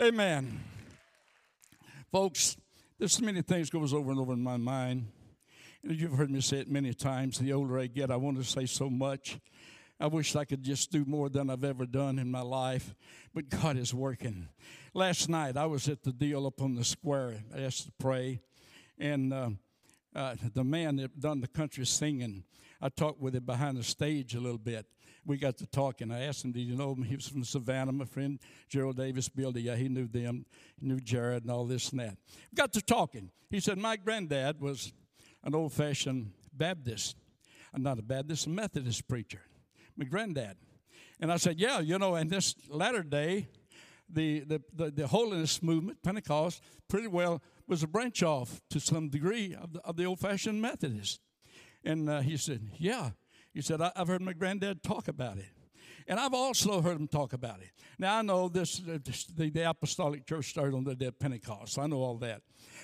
Amen. 0.01 0.59
Folks, 2.11 2.57
there's 2.99 3.19
many 3.21 3.41
things 3.41 3.69
goes 3.69 3.93
over 3.93 4.11
and 4.11 4.19
over 4.19 4.33
in 4.33 4.41
my 4.41 4.57
mind. 4.57 5.07
You've 5.83 6.13
heard 6.13 6.31
me 6.31 6.41
say 6.41 6.59
it 6.59 6.69
many 6.69 6.93
times. 6.93 7.37
The 7.37 7.53
older 7.53 7.77
I 7.79 7.87
get, 7.87 8.09
I 8.09 8.15
want 8.15 8.37
to 8.37 8.43
say 8.43 8.65
so 8.65 8.89
much. 8.89 9.39
I 9.99 10.07
wish 10.07 10.35
I 10.35 10.45
could 10.45 10.63
just 10.63 10.91
do 10.91 11.05
more 11.05 11.29
than 11.29 11.49
I've 11.49 11.63
ever 11.63 11.85
done 11.85 12.19
in 12.19 12.31
my 12.31 12.41
life, 12.41 12.95
but 13.33 13.49
God 13.49 13.77
is 13.77 13.93
working. 13.93 14.49
Last 14.93 15.29
night, 15.29 15.55
I 15.55 15.65
was 15.65 15.87
at 15.87 16.03
the 16.03 16.11
deal 16.11 16.47
up 16.47 16.61
on 16.61 16.75
the 16.75 16.83
square. 16.83 17.43
I 17.55 17.61
asked 17.61 17.85
to 17.85 17.91
pray, 17.99 18.41
and 18.97 19.33
uh, 19.33 19.49
uh, 20.15 20.35
the 20.53 20.63
man 20.63 20.95
that 20.97 21.19
done 21.19 21.41
the 21.41 21.47
country 21.47 21.85
singing, 21.85 22.43
I 22.81 22.89
talked 22.89 23.21
with 23.21 23.35
him 23.35 23.45
behind 23.45 23.77
the 23.77 23.83
stage 23.83 24.35
a 24.35 24.39
little 24.39 24.57
bit 24.57 24.85
we 25.25 25.37
got 25.37 25.57
to 25.57 25.65
talking. 25.67 26.11
I 26.11 26.23
asked 26.23 26.43
him, 26.43 26.51
Did 26.51 26.61
you 26.61 26.75
know 26.75 26.93
him? 26.93 27.03
He 27.03 27.15
was 27.15 27.27
from 27.27 27.43
Savannah. 27.43 27.91
My 27.91 28.05
friend 28.05 28.39
Gerald 28.69 28.97
Davis 28.97 29.29
Bill, 29.29 29.57
yeah, 29.57 29.75
he 29.75 29.87
knew 29.87 30.07
them, 30.07 30.45
he 30.79 30.87
knew 30.87 30.99
Jared 30.99 31.43
and 31.43 31.51
all 31.51 31.65
this 31.65 31.89
and 31.91 31.99
that. 31.99 32.17
We 32.51 32.55
got 32.55 32.73
to 32.73 32.81
talking. 32.81 33.31
He 33.49 33.59
said, 33.59 33.77
My 33.77 33.95
granddad 33.95 34.59
was 34.59 34.93
an 35.43 35.55
old 35.55 35.73
fashioned 35.73 36.31
Baptist, 36.53 37.15
I'm 37.73 37.83
not 37.83 37.99
a 37.99 38.03
Baptist, 38.03 38.45
a 38.45 38.49
Methodist 38.49 39.07
preacher. 39.07 39.41
My 39.97 40.05
granddad. 40.05 40.57
And 41.19 41.31
I 41.31 41.37
said, 41.37 41.59
Yeah, 41.59 41.79
you 41.79 41.97
know, 41.97 42.15
in 42.15 42.27
this 42.27 42.55
latter 42.69 43.03
day, 43.03 43.47
the, 44.09 44.41
the, 44.41 44.61
the, 44.73 44.91
the 44.91 45.07
holiness 45.07 45.63
movement, 45.63 46.03
Pentecost, 46.03 46.61
pretty 46.87 47.07
well 47.07 47.41
was 47.67 47.81
a 47.81 47.87
branch 47.87 48.21
off 48.21 48.61
to 48.69 48.79
some 48.79 49.09
degree 49.09 49.55
of 49.55 49.73
the, 49.73 49.81
of 49.81 49.95
the 49.95 50.05
old 50.05 50.19
fashioned 50.19 50.61
Methodist. 50.61 51.19
And 51.83 52.09
uh, 52.09 52.21
he 52.21 52.37
said, 52.37 52.61
Yeah. 52.77 53.11
He 53.53 53.61
said, 53.61 53.81
I've 53.81 54.07
heard 54.07 54.21
my 54.21 54.33
granddad 54.33 54.83
talk 54.83 55.07
about 55.07 55.37
it. 55.37 55.51
And 56.07 56.19
I've 56.19 56.33
also 56.33 56.81
heard 56.81 56.97
him 56.97 57.07
talk 57.07 57.33
about 57.33 57.61
it. 57.61 57.69
Now, 57.97 58.17
I 58.17 58.21
know 58.21 58.49
this, 58.49 58.79
the, 58.79 59.49
the 59.49 59.69
Apostolic 59.69 60.25
Church 60.25 60.49
started 60.49 60.75
on 60.75 60.83
the 60.83 60.95
day 60.95 61.05
of 61.05 61.19
Pentecost. 61.19 61.79
I 61.79 61.87
know 61.87 62.01
all 62.01 62.17
that. 62.17 62.41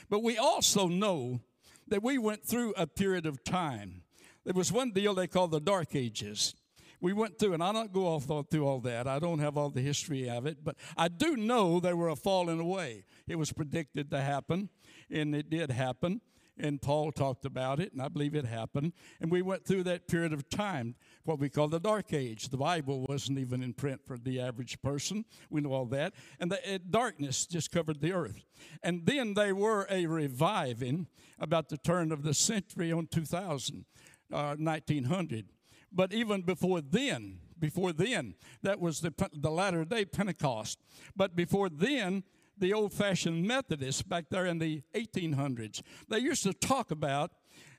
But 0.09 0.23
we 0.23 0.38
also 0.38 0.88
know 0.88 1.41
that 1.88 2.03
we 2.03 2.17
went 2.17 2.45
through 2.45 2.73
a 2.77 2.88
period 2.88 3.25
of 3.25 3.43
time. 3.43 4.03
There 4.45 4.53
was 4.53 4.71
one 4.71 4.91
deal 4.91 5.13
they 5.13 5.27
called 5.27 5.51
the 5.51 5.59
Dark 5.59 5.95
Ages. 5.95 6.55
We 7.01 7.13
went 7.13 7.39
through, 7.39 7.53
and 7.53 7.63
I 7.63 7.71
don't 7.71 7.91
go 7.91 8.07
off 8.07 8.27
through 8.49 8.67
all 8.67 8.79
that. 8.81 9.07
I 9.07 9.19
don't 9.19 9.39
have 9.39 9.57
all 9.57 9.69
the 9.69 9.81
history 9.81 10.29
of 10.29 10.45
it, 10.45 10.63
but 10.63 10.75
I 10.97 11.07
do 11.07 11.35
know 11.35 11.79
they 11.79 11.93
were 11.93 12.09
a 12.09 12.15
falling 12.15 12.59
away. 12.59 13.05
It 13.27 13.38
was 13.38 13.51
predicted 13.51 14.11
to 14.11 14.21
happen, 14.21 14.69
and 15.09 15.33
it 15.35 15.49
did 15.49 15.71
happen 15.71 16.21
and 16.60 16.82
Paul 16.82 17.12
talked 17.12 17.46
about 17.46 17.80
it, 17.80 17.94
and 17.94 18.01
I 18.01 18.08
believe 18.08 18.36
it 18.36 18.46
happened. 18.46 18.94
And 19.22 19.32
we 19.32 19.42
went 19.42 19.66
through 19.66 19.84
that 19.84 20.08
period 20.08 20.34
of 20.34 20.50
time, 20.50 20.96
what 21.24 21.39
we 21.39 21.50
call 21.50 21.68
the 21.68 21.80
Dark 21.80 22.13
Age. 22.13 22.50
The 22.50 22.58
Bible 22.58 23.06
wasn't 23.08 23.39
even 23.39 23.63
in 23.63 23.74
print 23.74 24.01
for 24.06 24.18
the 24.18 24.39
average 24.39 24.82
person. 24.82 25.25
We 25.50 25.62
know 25.62 25.74
all 25.74 25.86
that. 25.88 26.13
And 26.39 26.51
the 26.51 26.74
it, 26.74 26.92
darkness 26.92 27.46
just 27.46 27.72
covered 27.72 28.01
the 28.01 28.13
earth. 28.13 28.44
And 28.84 29.06
then 29.06 29.34
they 29.34 29.54
were 29.54 29.88
a 29.89 30.06
reviving 30.06 31.08
about 31.39 31.70
the 31.70 31.78
turn 31.78 32.12
of 32.12 32.24
the 32.24 32.34
century 32.34 32.92
on 32.92 33.08
2000, 33.08 33.86
uh, 34.34 34.56
1900. 34.58 35.46
But 35.92 36.13
even 36.13 36.42
before 36.42 36.82
then, 36.82 37.39
before 37.58 37.94
then, 37.94 38.36
that 38.62 38.80
was 38.80 39.01
the, 39.01 39.13
the 39.34 39.51
latter 39.51 39.86
day 39.86 40.06
Pentecost. 40.06 40.80
But 41.16 41.36
before 41.36 41.70
then, 41.70 42.24
the 42.60 42.74
old 42.74 42.94
fashioned 42.94 43.46
Methodists 43.46 44.01
back 44.01 44.25
there 44.30 44.46
in 44.46 44.60
the 44.60 44.82
1800s. 44.94 45.82
They 46.08 46.20
used 46.20 46.44
to 46.44 46.54
talk 46.54 46.92
about, 46.92 47.32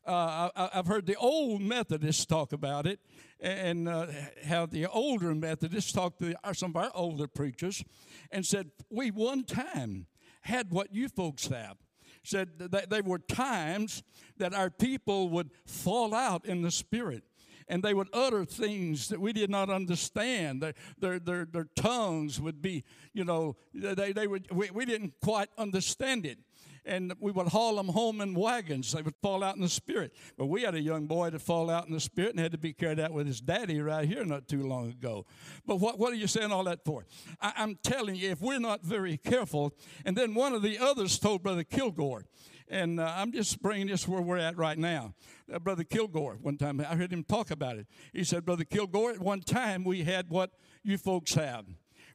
uh, 0.06 0.50
I, 0.56 0.70
have 0.72 0.86
heard 0.86 1.06
the 1.06 1.16
old 1.16 1.60
Methodists 1.60 2.26
talk 2.26 2.52
about 2.52 2.86
it, 2.86 3.00
and 3.40 3.88
uh, 3.88 4.06
how 4.46 4.66
the 4.66 4.86
older 4.86 5.34
Methodists 5.34 5.92
talked 5.92 6.18
to 6.20 6.34
some 6.52 6.70
of 6.70 6.76
our 6.76 6.90
older 6.94 7.26
preachers 7.26 7.84
and 8.30 8.44
said, 8.44 8.70
We 8.90 9.10
one 9.10 9.44
time 9.44 10.06
had 10.42 10.70
what 10.70 10.94
you 10.94 11.08
folks 11.08 11.46
have. 11.48 11.76
Said 12.22 12.58
that 12.58 12.90
there 12.90 13.02
were 13.02 13.18
times 13.18 14.02
that 14.36 14.52
our 14.52 14.68
people 14.68 15.30
would 15.30 15.50
fall 15.64 16.14
out 16.14 16.44
in 16.44 16.60
the 16.60 16.70
spirit 16.70 17.24
and 17.70 17.82
they 17.82 17.94
would 17.94 18.08
utter 18.12 18.44
things 18.44 19.08
that 19.08 19.20
we 19.20 19.32
did 19.32 19.48
not 19.48 19.70
understand. 19.70 20.60
Their, 20.60 20.74
their, 20.98 21.18
their, 21.20 21.44
their 21.46 21.68
tongues 21.76 22.40
would 22.40 22.60
be, 22.60 22.84
you 23.14 23.24
know, 23.24 23.56
they, 23.72 24.12
they 24.12 24.26
would, 24.26 24.50
we, 24.50 24.70
we 24.70 24.84
didn't 24.84 25.14
quite 25.22 25.48
understand 25.56 26.26
it 26.26 26.38
and 26.84 27.14
we 27.20 27.30
would 27.30 27.48
haul 27.48 27.76
them 27.76 27.88
home 27.88 28.20
in 28.20 28.34
wagons. 28.34 28.92
They 28.92 29.02
would 29.02 29.14
fall 29.22 29.44
out 29.44 29.54
in 29.54 29.60
the 29.60 29.68
spirit. 29.68 30.14
But 30.36 30.46
we 30.46 30.62
had 30.62 30.74
a 30.74 30.80
young 30.80 31.06
boy 31.06 31.30
to 31.30 31.38
fall 31.38 31.70
out 31.70 31.86
in 31.86 31.92
the 31.92 32.00
spirit 32.00 32.30
and 32.30 32.40
had 32.40 32.52
to 32.52 32.58
be 32.58 32.72
carried 32.72 32.98
out 32.98 33.12
with 33.12 33.26
his 33.26 33.40
daddy 33.40 33.80
right 33.80 34.08
here 34.08 34.24
not 34.24 34.48
too 34.48 34.66
long 34.66 34.88
ago. 34.88 35.26
But 35.66 35.76
what, 35.76 35.98
what 35.98 36.12
are 36.12 36.16
you 36.16 36.26
saying 36.26 36.50
all 36.50 36.64
that 36.64 36.84
for? 36.84 37.04
I, 37.40 37.52
I'm 37.56 37.76
telling 37.82 38.16
you, 38.16 38.30
if 38.30 38.40
we're 38.40 38.58
not 38.58 38.82
very 38.82 39.16
careful, 39.16 39.74
and 40.04 40.16
then 40.16 40.34
one 40.34 40.54
of 40.54 40.62
the 40.62 40.78
others 40.78 41.18
told 41.18 41.42
Brother 41.42 41.64
Kilgore, 41.64 42.24
and 42.70 43.00
uh, 43.00 43.12
I'm 43.16 43.32
just 43.32 43.60
bringing 43.60 43.88
this 43.88 44.06
where 44.06 44.22
we're 44.22 44.38
at 44.38 44.56
right 44.56 44.78
now. 44.78 45.12
Uh, 45.52 45.58
Brother 45.58 45.82
Kilgore, 45.82 46.38
one 46.40 46.56
time, 46.56 46.80
I 46.80 46.94
heard 46.94 47.12
him 47.12 47.24
talk 47.24 47.50
about 47.50 47.76
it. 47.76 47.86
He 48.12 48.22
said, 48.22 48.44
Brother 48.46 48.64
Kilgore, 48.64 49.10
at 49.10 49.20
one 49.20 49.40
time 49.40 49.82
we 49.82 50.04
had 50.04 50.30
what 50.30 50.52
you 50.84 50.96
folks 50.96 51.34
have. 51.34 51.66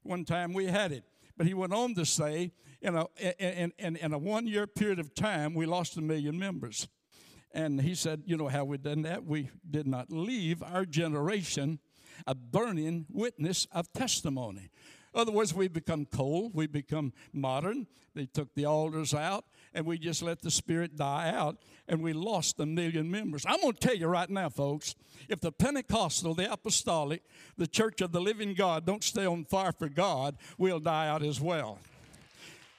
One 0.04 0.24
time 0.24 0.54
we 0.54 0.68
had 0.68 0.94
it. 0.94 1.04
But 1.38 1.48
he 1.48 1.54
went 1.54 1.74
on 1.74 1.94
to 1.96 2.06
say, 2.06 2.54
in 2.82 2.96
a, 2.96 3.06
in, 3.38 3.74
in, 3.78 3.96
in 3.98 4.14
a 4.14 4.18
one 4.18 4.48
year 4.48 4.66
period 4.66 5.00
of 5.00 5.14
time, 5.14 5.54
we 5.54 5.66
lost 5.66 5.98
a 5.98 6.02
million 6.02 6.40
members. 6.40 6.88
And 7.54 7.82
he 7.82 7.94
said, 7.94 8.24
You 8.26 8.38
know 8.38 8.48
how 8.48 8.64
we 8.64 8.78
done 8.78 9.02
that? 9.02 9.26
We 9.26 9.50
did 9.70 9.88
not 9.88 10.12
leave 10.12 10.64
our 10.64 10.86
generation 10.86 11.80
a 12.26 12.36
burning 12.36 13.06
witness 13.12 13.68
of 13.74 13.92
testimony 13.92 14.70
Other 15.16 15.32
words, 15.32 15.54
we 15.54 15.70
become 15.70 16.06
cold, 16.06 16.54
we 16.54 16.68
become 16.68 17.14
modern. 17.34 17.88
They 18.14 18.26
took 18.26 18.54
the 18.54 18.66
altars 18.66 19.14
out, 19.14 19.46
and 19.74 19.86
we 19.86 19.98
just 19.98 20.22
let 20.22 20.42
the 20.42 20.52
spirit 20.52 20.96
die 20.96 21.32
out, 21.36 21.58
and 21.88 22.02
we 22.02 22.14
lost 22.14 22.60
a 22.60 22.66
million 22.66 23.10
members. 23.10 23.46
I'm 23.46 23.60
going 23.62 23.74
to 23.74 23.80
tell 23.80 23.96
you 23.96 24.08
right 24.08 24.30
now, 24.30 24.50
folks, 24.50 24.96
if 25.28 25.42
the 25.42 25.52
Pentecostal, 25.52 26.34
the 26.34 26.52
Apostolic, 26.52 27.24
the 27.58 27.68
Church 27.68 28.02
of 28.02 28.12
the 28.12 28.22
Living 28.22 28.54
God 28.54 28.86
don't 28.86 29.04
stay 29.04 29.26
on 29.26 29.44
fire 29.46 29.72
for 29.72 29.90
God, 29.90 30.36
we'll 30.58 30.80
die 30.80 31.08
out 31.08 31.24
as 31.24 31.42
well. 31.42 31.80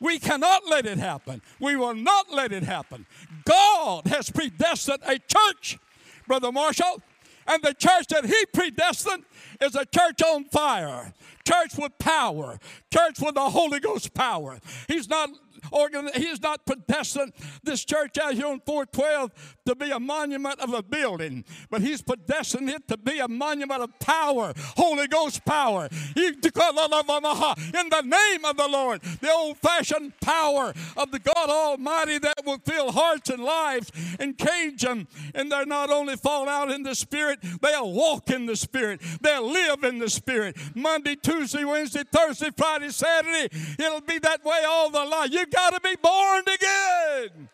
We 0.01 0.19
cannot 0.19 0.67
let 0.69 0.85
it 0.87 0.99
happen. 0.99 1.41
We 1.59 1.77
will 1.77 1.95
not 1.95 2.31
let 2.31 2.53
it 2.53 2.63
happen. 2.63 3.07
God 3.45 4.07
has 4.07 4.31
predestined 4.31 5.01
a 5.07 5.19
church, 5.19 5.79
Brother 6.27 6.53
Marshall, 6.53 7.03
and 7.49 7.63
the 7.63 7.75
church 7.75 8.07
that 8.09 8.27
He 8.27 8.47
predestined 8.53 9.25
is 9.61 9.75
a 9.75 9.85
church 9.85 10.23
on 10.23 10.45
fire, 10.45 11.13
church 11.47 11.77
with 11.79 11.99
power, 11.99 12.59
church 12.93 13.21
with 13.21 13.35
the 13.35 13.51
Holy 13.51 13.81
Ghost 13.81 14.15
power. 14.15 14.59
He's 14.89 15.09
not 15.09 15.31
organ- 15.71 16.11
he's 16.15 16.41
not 16.41 16.65
predestined 16.67 17.33
this 17.63 17.85
church 17.85 18.19
out 18.19 18.35
here 18.35 18.47
on 18.47 18.61
412 18.61 19.31
to 19.67 19.75
be 19.75 19.91
a 19.91 20.01
monument 20.01 20.61
of 20.61 20.73
a 20.73 20.83
building, 20.83 21.45
but 21.71 21.83
he's 21.83 22.03
predestined 22.03 22.71
it 22.71 22.87
to 22.89 22.97
be 22.97 23.19
a 23.19 23.29
monument 23.29 23.83
of 23.83 23.99
power, 23.99 24.53
Holy 24.77 25.07
Ghost 25.09 25.45
power. 25.45 25.89
In 26.17 26.41
the 26.41 28.03
name 28.05 28.45
of 28.45 28.57
the 28.57 28.69
Lord, 28.69 29.03
the 29.03 29.31
old 29.33 29.59
fashioned 29.59 30.19
power 30.21 30.73
of 30.97 31.11
the 31.11 31.19
God 31.19 31.51
Almighty 31.51 32.19
that 32.19 32.45
will 32.45 32.59
fill 32.59 32.93
hearts 32.93 33.31
and 33.31 33.43
lives 33.43 33.91
and 34.19 34.37
cage 34.39 34.83
them. 34.83 35.09
And 35.35 35.51
they're 35.51 35.67
not 35.67 35.91
only 35.91 36.17
fall 36.17 36.49
out 36.49 36.71
in 36.71 36.83
the 36.83 36.95
Spirit, 36.95 37.41
they'll 37.61 37.93
walk 37.93 38.31
in 38.31 38.47
the 38.47 38.57
Spirit, 38.57 39.01
they'll 39.21 39.51
live 39.51 39.85
in 39.85 39.99
the 39.99 40.11
Spirit. 40.11 40.57
Monday, 40.75 41.17
Tuesday, 41.17 41.65
Wednesday, 41.65 42.03
Thursday, 42.11 42.51
Friday, 42.57 42.91
Saturday, 42.91 43.49
it'll 43.79 44.01
be 44.01 44.19
that 44.19 44.45
way 44.45 44.63
all 44.67 44.91
the 44.91 45.05
life. 45.05 45.31
You 45.31 45.47
got 45.57 45.71
to 45.71 45.81
be 45.81 45.97
born 45.97 46.43
again. 46.43 47.49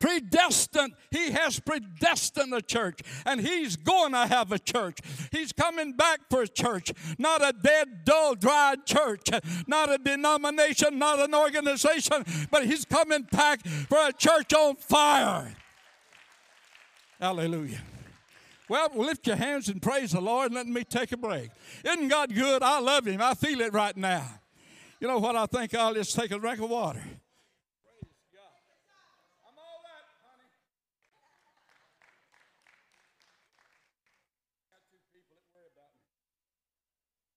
Predestined. 0.00 0.92
He 1.10 1.30
has 1.30 1.60
predestined 1.60 2.52
a 2.52 2.60
church, 2.60 3.00
and 3.24 3.40
He's 3.40 3.76
going 3.76 4.12
to 4.12 4.26
have 4.26 4.52
a 4.52 4.58
church. 4.58 4.98
He's 5.30 5.52
coming 5.52 5.92
back 5.92 6.20
for 6.28 6.42
a 6.42 6.48
church, 6.48 6.92
not 7.16 7.42
a 7.42 7.52
dead, 7.52 8.04
dull, 8.04 8.34
dry 8.34 8.74
church, 8.84 9.30
not 9.66 9.90
a 9.90 9.96
denomination, 9.96 10.98
not 10.98 11.20
an 11.20 11.34
organization, 11.34 12.24
but 12.50 12.66
He's 12.66 12.84
coming 12.84 13.22
back 13.30 13.64
for 13.66 13.98
a 14.08 14.12
church 14.12 14.52
on 14.52 14.76
fire. 14.76 15.54
Hallelujah. 17.18 17.80
Well, 18.68 18.90
lift 18.94 19.26
your 19.26 19.36
hands 19.36 19.68
and 19.68 19.80
praise 19.80 20.12
the 20.12 20.20
Lord 20.20 20.46
and 20.46 20.54
let 20.56 20.66
me 20.66 20.84
take 20.84 21.12
a 21.12 21.16
break. 21.16 21.50
Isn't 21.84 22.08
God 22.08 22.34
good? 22.34 22.62
I 22.62 22.80
love 22.80 23.06
Him. 23.06 23.22
I 23.22 23.34
feel 23.34 23.60
it 23.60 23.72
right 23.72 23.96
now. 23.96 24.26
You 25.04 25.10
know 25.10 25.18
what? 25.18 25.36
I 25.36 25.44
think 25.44 25.74
I'll 25.74 25.92
just 25.92 26.16
take 26.16 26.30
a 26.30 26.38
drink 26.38 26.60
of 26.60 26.70
water. 26.70 27.04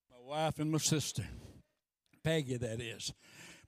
My 0.09 0.17
wife 0.25 0.59
and 0.59 0.71
my 0.71 0.77
sister, 0.77 1.25
Peggy, 2.23 2.55
that 2.55 2.79
is. 2.79 3.11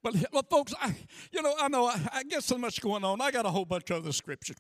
But 0.02 0.16
well, 0.32 0.46
folks, 0.50 0.74
I, 0.80 0.96
you 1.34 1.42
know, 1.42 1.54
I 1.60 1.68
know 1.68 1.88
I, 1.88 2.00
I 2.14 2.24
get 2.24 2.46
so 2.46 2.58
much 2.58 2.80
going 2.80 3.04
on. 3.04 3.20
I 3.20 3.32
got 3.32 3.46
a 3.46 3.50
whole 3.50 3.66
bunch 3.66 3.90
of 3.90 3.98
other 3.98 4.14
scriptures. 4.14 4.56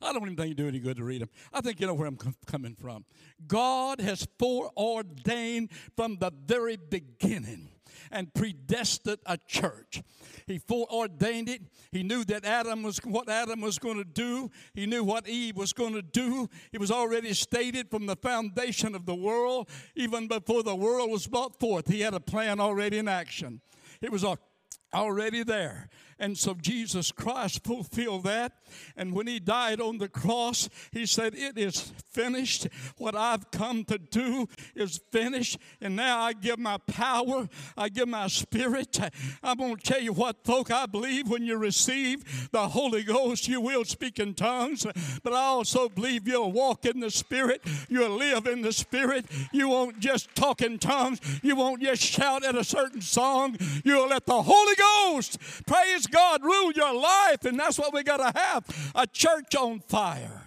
I 0.00 0.10
don't 0.14 0.22
even 0.22 0.36
think 0.36 0.48
you 0.48 0.54
do 0.54 0.68
any 0.68 0.78
good 0.78 0.96
to 0.96 1.04
read 1.04 1.20
them. 1.20 1.28
I 1.52 1.60
think 1.60 1.80
you 1.80 1.86
know 1.86 1.92
where 1.92 2.08
I'm 2.08 2.16
com- 2.16 2.34
coming 2.46 2.76
from. 2.76 3.04
God 3.46 4.00
has 4.00 4.26
foreordained 4.38 5.68
from 5.94 6.16
the 6.16 6.32
very 6.46 6.76
beginning 6.76 7.68
and 8.10 8.32
predestined 8.34 9.18
a 9.26 9.36
church. 9.36 10.02
He 10.46 10.58
foreordained 10.58 11.48
it. 11.48 11.62
He 11.92 12.02
knew 12.02 12.24
that 12.24 12.44
Adam 12.44 12.82
was 12.82 12.98
what 12.98 13.28
Adam 13.28 13.60
was 13.60 13.78
going 13.78 13.98
to 13.98 14.04
do. 14.04 14.50
He 14.74 14.86
knew 14.86 15.04
what 15.04 15.28
Eve 15.28 15.56
was 15.56 15.72
going 15.72 15.94
to 15.94 16.02
do. 16.02 16.48
It 16.72 16.80
was 16.80 16.90
already 16.90 17.34
stated 17.34 17.90
from 17.90 18.06
the 18.06 18.16
foundation 18.16 18.94
of 18.94 19.06
the 19.06 19.14
world, 19.14 19.68
even 19.94 20.26
before 20.28 20.62
the 20.62 20.76
world 20.76 21.10
was 21.10 21.26
brought 21.26 21.58
forth. 21.60 21.88
He 21.88 22.00
had 22.00 22.14
a 22.14 22.20
plan 22.20 22.60
already 22.60 22.98
in 22.98 23.08
action. 23.08 23.60
It 24.00 24.12
was 24.12 24.24
already 24.94 25.42
there. 25.42 25.88
And 26.20 26.36
so 26.36 26.54
Jesus 26.54 27.12
Christ 27.12 27.62
fulfilled 27.64 28.24
that. 28.24 28.52
And 28.96 29.12
when 29.12 29.26
he 29.26 29.38
died 29.38 29.80
on 29.80 29.98
the 29.98 30.08
cross, 30.08 30.68
he 30.90 31.06
said, 31.06 31.34
It 31.34 31.56
is 31.56 31.92
finished. 32.10 32.66
What 32.96 33.14
I've 33.14 33.50
come 33.52 33.84
to 33.84 33.98
do 33.98 34.48
is 34.74 35.00
finished. 35.12 35.58
And 35.80 35.94
now 35.94 36.20
I 36.20 36.32
give 36.32 36.58
my 36.58 36.78
power, 36.88 37.48
I 37.76 37.88
give 37.88 38.08
my 38.08 38.26
spirit. 38.26 38.98
I'm 39.42 39.58
going 39.58 39.76
to 39.76 39.82
tell 39.82 40.00
you 40.00 40.12
what, 40.12 40.44
folk, 40.44 40.72
I 40.72 40.86
believe 40.86 41.28
when 41.28 41.44
you 41.44 41.56
receive 41.56 42.50
the 42.50 42.68
Holy 42.68 43.04
Ghost, 43.04 43.46
you 43.46 43.60
will 43.60 43.84
speak 43.84 44.18
in 44.18 44.34
tongues. 44.34 44.86
But 45.22 45.32
I 45.32 45.44
also 45.44 45.88
believe 45.88 46.26
you'll 46.26 46.52
walk 46.52 46.84
in 46.84 47.00
the 47.00 47.10
Spirit, 47.10 47.62
you'll 47.88 48.16
live 48.16 48.46
in 48.46 48.62
the 48.62 48.72
Spirit. 48.72 49.26
You 49.52 49.68
won't 49.68 50.00
just 50.00 50.34
talk 50.34 50.62
in 50.62 50.78
tongues, 50.78 51.20
you 51.42 51.54
won't 51.54 51.82
just 51.82 52.02
shout 52.02 52.44
at 52.44 52.56
a 52.56 52.64
certain 52.64 53.00
song. 53.00 53.56
You'll 53.84 54.08
let 54.08 54.26
the 54.26 54.42
Holy 54.42 54.74
Ghost 54.78 55.38
praise 55.66 56.06
God 56.06 56.42
rule 56.42 56.72
your 56.72 56.94
life, 56.94 57.44
and 57.44 57.58
that's 57.58 57.78
what 57.78 57.92
we 57.92 58.02
got 58.02 58.18
to 58.18 58.38
have 58.38 58.92
a 58.94 59.06
church 59.06 59.54
on 59.54 59.80
fire. 59.80 60.42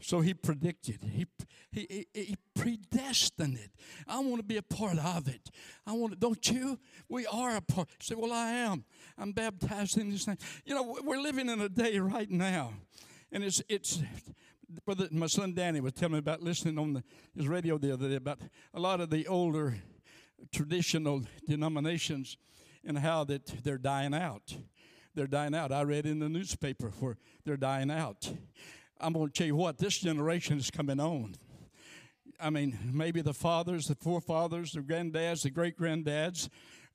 So 0.00 0.20
he 0.20 0.34
predicted, 0.34 0.98
he, 1.02 1.26
he, 1.72 1.86
he, 1.88 2.06
he 2.12 2.36
predestined 2.54 3.56
it. 3.56 3.70
I 4.06 4.20
want 4.20 4.36
to 4.36 4.42
be 4.42 4.58
a 4.58 4.62
part 4.62 4.98
of 4.98 5.28
it. 5.28 5.50
I 5.86 5.92
want 5.92 6.12
to, 6.12 6.18
don't 6.18 6.50
you? 6.50 6.78
We 7.08 7.26
are 7.26 7.56
a 7.56 7.62
part. 7.62 7.88
Say, 8.00 8.14
well, 8.14 8.32
I 8.32 8.50
am. 8.50 8.84
I'm 9.16 9.32
baptized 9.32 9.96
in 9.96 10.10
this 10.10 10.26
name. 10.26 10.36
You 10.66 10.74
know, 10.74 10.98
we're 11.02 11.20
living 11.20 11.48
in 11.48 11.60
a 11.60 11.70
day 11.70 11.98
right 12.00 12.30
now, 12.30 12.74
and 13.32 13.42
it's, 13.42 13.62
it's, 13.68 14.02
brother, 14.84 15.08
my 15.10 15.26
son 15.26 15.54
Danny 15.54 15.80
was 15.80 15.94
telling 15.94 16.12
me 16.12 16.18
about 16.18 16.42
listening 16.42 16.78
on 16.78 16.92
the, 16.92 17.04
his 17.34 17.48
radio 17.48 17.78
the 17.78 17.92
other 17.94 18.08
day 18.10 18.16
about 18.16 18.40
a 18.74 18.80
lot 18.80 19.00
of 19.00 19.08
the 19.08 19.26
older 19.26 19.76
traditional 20.52 21.22
denominations 21.48 22.36
and 22.86 22.98
how 22.98 23.24
that 23.24 23.46
they're 23.64 23.78
dying 23.78 24.14
out 24.14 24.54
they're 25.14 25.26
dying 25.26 25.54
out. 25.54 25.72
I 25.72 25.82
read 25.82 26.06
in 26.06 26.18
the 26.18 26.28
newspaper 26.28 26.90
where 27.00 27.16
they're 27.44 27.56
dying 27.56 27.90
out. 27.90 28.32
I'm 29.00 29.12
going 29.12 29.28
to 29.28 29.32
tell 29.32 29.46
you 29.46 29.56
what, 29.56 29.78
this 29.78 29.98
generation 29.98 30.58
is 30.58 30.70
coming 30.70 31.00
on. 31.00 31.36
I 32.40 32.50
mean, 32.50 32.78
maybe 32.92 33.22
the 33.22 33.34
fathers, 33.34 33.86
the 33.86 33.94
forefathers, 33.94 34.72
the 34.72 34.80
granddads, 34.80 35.42
the 35.42 35.50
great 35.50 35.78
granddads 35.78 36.48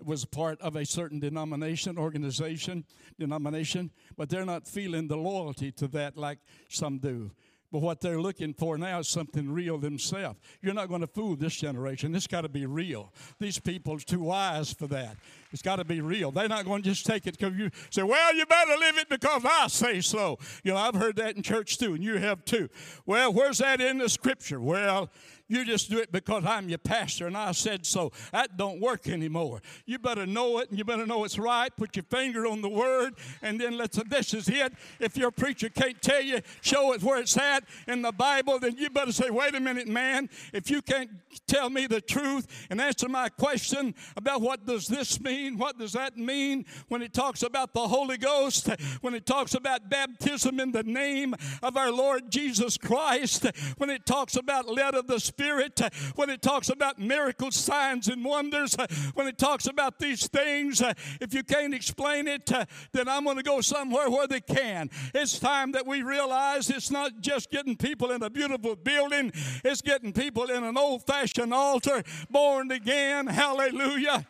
was 0.03 0.25
part 0.25 0.59
of 0.61 0.75
a 0.75 0.85
certain 0.85 1.19
denomination, 1.19 1.97
organization, 1.97 2.85
denomination, 3.17 3.91
but 4.17 4.29
they're 4.29 4.45
not 4.45 4.67
feeling 4.67 5.07
the 5.07 5.17
loyalty 5.17 5.71
to 5.73 5.87
that 5.89 6.17
like 6.17 6.39
some 6.69 6.99
do. 6.99 7.31
But 7.71 7.81
what 7.81 8.01
they're 8.01 8.19
looking 8.19 8.53
for 8.53 8.77
now 8.77 8.99
is 8.99 9.07
something 9.07 9.51
real 9.51 9.77
themselves. 9.77 10.39
You're 10.61 10.73
not 10.73 10.89
going 10.89 11.01
to 11.01 11.07
fool 11.07 11.35
this 11.35 11.55
generation. 11.55 12.15
It's 12.15 12.25
got 12.25 12.41
to 12.41 12.49
be 12.49 12.65
real. 12.65 13.13
These 13.39 13.59
people 13.59 13.95
are 13.95 13.99
too 13.99 14.21
wise 14.21 14.73
for 14.73 14.87
that. 14.87 15.17
It's 15.51 15.61
got 15.61 15.75
to 15.75 15.85
be 15.85 16.01
real. 16.01 16.31
They're 16.31 16.47
not 16.47 16.65
going 16.65 16.81
to 16.81 16.89
just 16.89 17.05
take 17.05 17.27
it 17.27 17.37
because 17.37 17.55
you 17.55 17.69
say, 17.91 18.01
well, 18.01 18.35
you 18.35 18.45
better 18.45 18.75
live 18.77 18.97
it 18.97 19.09
because 19.09 19.43
I 19.45 19.67
say 19.67 20.01
so. 20.01 20.39
You 20.63 20.73
know, 20.73 20.77
I've 20.77 20.95
heard 20.95 21.15
that 21.17 21.35
in 21.35 21.43
church 21.43 21.77
too, 21.77 21.93
and 21.93 22.03
you 22.03 22.17
have 22.17 22.43
too. 22.43 22.69
Well, 23.05 23.31
where's 23.33 23.59
that 23.59 23.81
in 23.81 23.99
the 23.99 24.09
scripture? 24.09 24.59
Well, 24.59 25.09
you 25.49 25.65
just 25.65 25.89
do 25.89 25.97
it 25.97 26.11
because 26.11 26.45
I'm 26.45 26.69
your 26.69 26.77
pastor 26.77 27.25
and 27.25 27.35
I 27.35 27.51
said 27.53 27.85
so. 27.85 28.11
That 28.31 28.55
don't 28.55 28.79
work 28.79 29.09
anymore. 29.09 29.61
You 29.87 29.97
better 29.97 30.27
know 30.27 30.59
it 30.59 30.69
and 30.69 30.77
you 30.77 30.85
better 30.85 31.07
know 31.07 31.23
it's 31.23 31.39
right. 31.39 31.75
Put 31.75 31.95
your 31.95 32.03
finger 32.03 32.45
on 32.45 32.61
the 32.61 32.69
word 32.69 33.15
and 33.41 33.59
then 33.59 33.75
let's, 33.75 33.99
this 34.09 34.35
is 34.35 34.47
it. 34.47 34.73
If 34.99 35.17
your 35.17 35.31
preacher 35.31 35.69
can't 35.69 35.99
tell 36.01 36.21
you, 36.21 36.41
show 36.61 36.93
it 36.93 37.01
where 37.01 37.19
it's 37.19 37.35
at 37.35 37.63
in 37.87 38.03
the 38.03 38.11
Bible, 38.11 38.59
then 38.59 38.77
you 38.77 38.91
better 38.91 39.11
say, 39.11 39.31
wait 39.31 39.55
a 39.55 39.59
minute, 39.59 39.87
man. 39.87 40.29
If 40.53 40.69
you 40.69 40.83
can't 40.83 41.09
tell 41.47 41.71
me 41.71 41.87
the 41.87 41.99
truth 41.99 42.67
and 42.69 42.79
answer 42.79 43.09
my 43.09 43.29
question 43.29 43.95
about 44.15 44.41
what 44.41 44.67
does 44.67 44.87
this 44.87 45.19
mean, 45.19 45.57
what 45.57 45.79
does 45.79 45.93
that 45.93 46.15
mean 46.15 46.65
when 46.89 47.01
it 47.01 47.11
talks 47.11 47.41
about 47.41 47.73
the 47.73 47.87
Holy 47.87 48.17
Ghost, 48.17 48.69
when 49.01 49.15
it 49.15 49.25
talks 49.25 49.55
about 49.55 49.89
baptism 49.89 50.59
in 50.59 50.71
the 50.71 50.83
name 50.83 51.33
of 51.63 51.75
our 51.75 51.91
Lord 51.91 52.29
Jesus 52.29 52.77
Christ, 52.77 53.47
when 53.77 53.89
it 53.89 54.05
talks 54.05 54.35
about 54.35 54.69
led 54.69 54.93
of 54.93 55.07
the 55.07 55.19
Spirit 55.19 55.38
Spirit, 55.39 55.81
uh, 55.81 55.89
when 56.15 56.29
it 56.29 56.41
talks 56.41 56.67
about 56.67 56.99
miracles, 56.99 57.55
signs, 57.55 58.09
and 58.09 58.25
wonders, 58.25 58.75
uh, 58.77 58.85
when 59.13 59.25
it 59.25 59.37
talks 59.37 59.67
about 59.67 59.97
these 59.97 60.27
things, 60.27 60.81
uh, 60.81 60.93
if 61.21 61.33
you 61.33 61.43
can't 61.43 61.73
explain 61.73 62.27
it, 62.27 62.45
then 62.91 63.07
I'm 63.07 63.23
going 63.23 63.37
to 63.37 63.43
go 63.43 63.61
somewhere 63.61 64.09
where 64.09 64.27
they 64.27 64.41
can. 64.41 64.89
It's 65.15 65.39
time 65.39 65.71
that 65.71 65.87
we 65.87 66.01
realize 66.01 66.69
it's 66.69 66.91
not 66.91 67.21
just 67.21 67.49
getting 67.51 67.77
people 67.77 68.11
in 68.11 68.21
a 68.21 68.29
beautiful 68.29 68.75
building, 68.75 69.31
it's 69.63 69.81
getting 69.81 70.11
people 70.11 70.43
in 70.49 70.65
an 70.65 70.77
old 70.77 71.05
fashioned 71.07 71.53
altar, 71.53 72.03
born 72.29 72.69
again. 72.71 73.27
Hallelujah. 73.27 74.27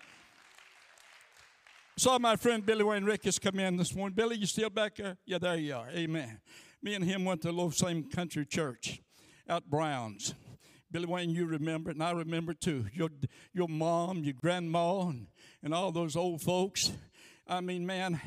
Saw 1.98 2.20
my 2.20 2.36
friend 2.36 2.64
Billy 2.64 2.84
Wayne 2.84 3.04
Ricketts 3.04 3.40
come 3.40 3.58
in 3.58 3.78
this 3.78 3.96
morning. 3.96 4.14
Billy, 4.16 4.36
you 4.38 4.46
still 4.46 4.70
back 4.70 4.98
there? 4.98 5.18
Yeah, 5.26 5.40
there 5.40 5.58
you 5.58 5.74
are. 5.74 5.90
Amen. 5.90 6.40
Me 6.84 6.94
and 6.94 7.04
him 7.04 7.26
went 7.26 7.42
to 7.42 7.52
the 7.52 7.70
same 7.72 8.04
country 8.04 8.46
church 8.46 9.02
out 9.50 9.68
Browns 9.68 10.36
Billy 10.92 11.06
Wayne, 11.06 11.30
you 11.30 11.46
remember 11.46 11.92
and 11.92 12.02
I 12.02 12.12
remember 12.12 12.54
too. 12.54 12.86
Your, 12.94 13.10
your 13.54 13.68
mom, 13.68 14.24
your 14.24 14.34
grandma, 14.34 15.08
and, 15.10 15.28
and 15.62 15.74
all 15.74 15.92
those 15.92 16.16
old 16.16 16.42
folks. 16.42 16.92
I 17.48 17.62
mean, 17.62 17.86
man, 17.86 18.20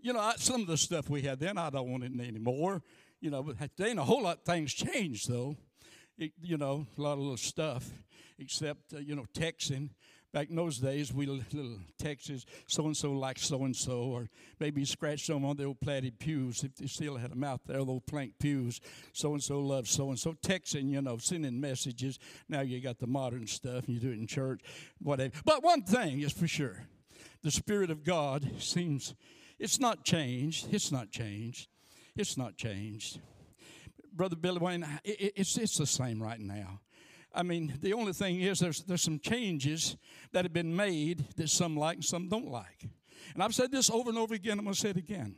you 0.00 0.12
know, 0.12 0.32
some 0.36 0.62
of 0.62 0.66
the 0.66 0.76
stuff 0.76 1.08
we 1.08 1.22
had 1.22 1.38
then, 1.38 1.56
I 1.58 1.70
don't 1.70 1.90
want 1.90 2.04
it 2.04 2.12
anymore. 2.20 2.82
You 3.20 3.30
know, 3.30 3.42
but 3.42 3.56
there 3.76 3.88
ain't 3.88 3.98
a 3.98 4.04
whole 4.04 4.22
lot 4.22 4.38
of 4.38 4.44
things 4.44 4.72
changed, 4.72 5.28
though. 5.28 5.56
It, 6.18 6.32
you 6.42 6.56
know, 6.56 6.86
a 6.98 7.00
lot 7.00 7.14
of 7.14 7.20
little 7.20 7.36
stuff, 7.36 7.88
except, 8.38 8.94
uh, 8.94 8.98
you 8.98 9.14
know, 9.14 9.26
texting 9.34 9.90
back 10.32 10.50
in 10.50 10.56
those 10.56 10.78
days, 10.78 11.12
we 11.12 11.26
little 11.26 11.78
texts, 11.98 12.46
so 12.66 12.86
and 12.86 12.96
so 12.96 13.12
like 13.12 13.38
so 13.38 13.64
and 13.64 13.74
so, 13.74 14.02
or 14.02 14.28
maybe 14.58 14.84
scratch 14.84 15.26
some 15.26 15.44
on 15.44 15.56
the 15.56 15.64
old 15.64 15.80
platted 15.80 16.18
pews 16.18 16.62
if 16.64 16.74
they 16.76 16.86
still 16.86 17.16
had 17.16 17.32
them 17.32 17.44
out 17.44 17.60
there, 17.66 17.84
those 17.84 18.00
plank 18.06 18.34
pews. 18.38 18.80
So 19.12 19.32
and 19.32 19.42
so 19.42 19.60
loves 19.60 19.90
so 19.90 20.08
and 20.08 20.18
so. 20.18 20.34
Texting, 20.34 20.90
you 20.90 21.02
know, 21.02 21.18
sending 21.18 21.60
messages. 21.60 22.18
Now 22.48 22.60
you 22.60 22.80
got 22.80 22.98
the 22.98 23.06
modern 23.06 23.46
stuff, 23.46 23.86
and 23.86 23.94
you 23.94 24.00
do 24.00 24.10
it 24.10 24.18
in 24.18 24.26
church, 24.26 24.60
whatever. 25.00 25.32
But 25.44 25.62
one 25.62 25.82
thing 25.82 26.20
is 26.20 26.32
for 26.32 26.48
sure 26.48 26.86
the 27.42 27.50
Spirit 27.50 27.90
of 27.90 28.04
God 28.04 28.48
seems, 28.58 29.14
it's 29.58 29.80
not 29.80 30.04
changed. 30.04 30.72
It's 30.72 30.92
not 30.92 31.10
changed. 31.10 31.68
It's 32.16 32.36
not 32.36 32.56
changed. 32.56 33.20
Brother 34.12 34.36
Billy 34.36 34.58
Wayne, 34.58 34.86
it's, 35.04 35.56
it's 35.56 35.78
the 35.78 35.86
same 35.86 36.22
right 36.22 36.40
now. 36.40 36.80
I 37.34 37.42
mean, 37.42 37.74
the 37.80 37.92
only 37.92 38.12
thing 38.12 38.40
is 38.40 38.58
there's, 38.58 38.82
there's 38.82 39.02
some 39.02 39.18
changes 39.18 39.96
that 40.32 40.44
have 40.44 40.52
been 40.52 40.74
made 40.74 41.26
that 41.36 41.48
some 41.48 41.76
like 41.76 41.96
and 41.96 42.04
some 42.04 42.28
don't 42.28 42.50
like. 42.50 42.88
And 43.34 43.42
I've 43.42 43.54
said 43.54 43.70
this 43.70 43.90
over 43.90 44.10
and 44.10 44.18
over 44.18 44.34
again, 44.34 44.58
I'm 44.58 44.64
going 44.64 44.74
to 44.74 44.80
say 44.80 44.90
it 44.90 44.96
again. 44.96 45.36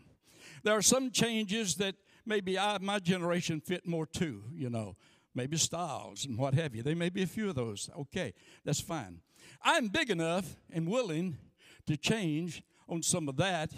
There 0.62 0.76
are 0.76 0.82
some 0.82 1.10
changes 1.10 1.74
that 1.76 1.96
maybe 2.24 2.58
I, 2.58 2.78
my 2.80 2.98
generation 2.98 3.60
fit 3.60 3.86
more 3.86 4.06
to, 4.06 4.44
you 4.54 4.70
know, 4.70 4.96
maybe 5.34 5.56
styles 5.56 6.24
and 6.24 6.38
what 6.38 6.54
have 6.54 6.74
you. 6.74 6.82
There 6.82 6.94
may 6.94 7.08
be 7.08 7.22
a 7.22 7.26
few 7.26 7.48
of 7.48 7.54
those. 7.54 7.90
Okay, 7.98 8.32
that's 8.64 8.80
fine. 8.80 9.20
I'm 9.62 9.88
big 9.88 10.10
enough 10.10 10.56
and 10.70 10.86
willing 10.88 11.38
to 11.86 11.96
change 11.96 12.62
on 12.88 13.02
some 13.02 13.28
of 13.28 13.36
that 13.36 13.72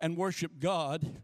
and 0.00 0.16
worship 0.16 0.52
God 0.60 1.22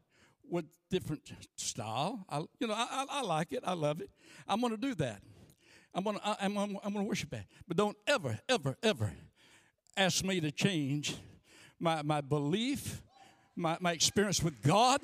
with 0.48 0.64
different 0.90 1.32
style. 1.56 2.24
I, 2.28 2.38
you 2.58 2.66
know, 2.66 2.74
I, 2.74 3.06
I, 3.08 3.22
like 3.22 3.52
it. 3.52 3.62
I 3.64 3.74
love 3.74 4.00
it. 4.00 4.10
I'm 4.48 4.60
going 4.60 4.72
to 4.72 4.80
do 4.80 4.94
that. 4.96 5.22
I'm 5.94 6.04
going 6.04 6.16
to 6.18 6.36
I'm 6.40 6.54
gonna, 6.54 6.78
I'm 6.84 6.92
gonna 6.92 7.04
worship 7.04 7.30
that. 7.30 7.46
But 7.66 7.76
don't 7.76 7.96
ever, 8.06 8.38
ever, 8.48 8.76
ever 8.82 9.12
ask 9.96 10.24
me 10.24 10.40
to 10.40 10.50
change 10.50 11.16
my, 11.78 12.02
my 12.02 12.20
belief, 12.20 13.02
my, 13.56 13.76
my 13.80 13.92
experience 13.92 14.42
with 14.42 14.60
God. 14.62 15.00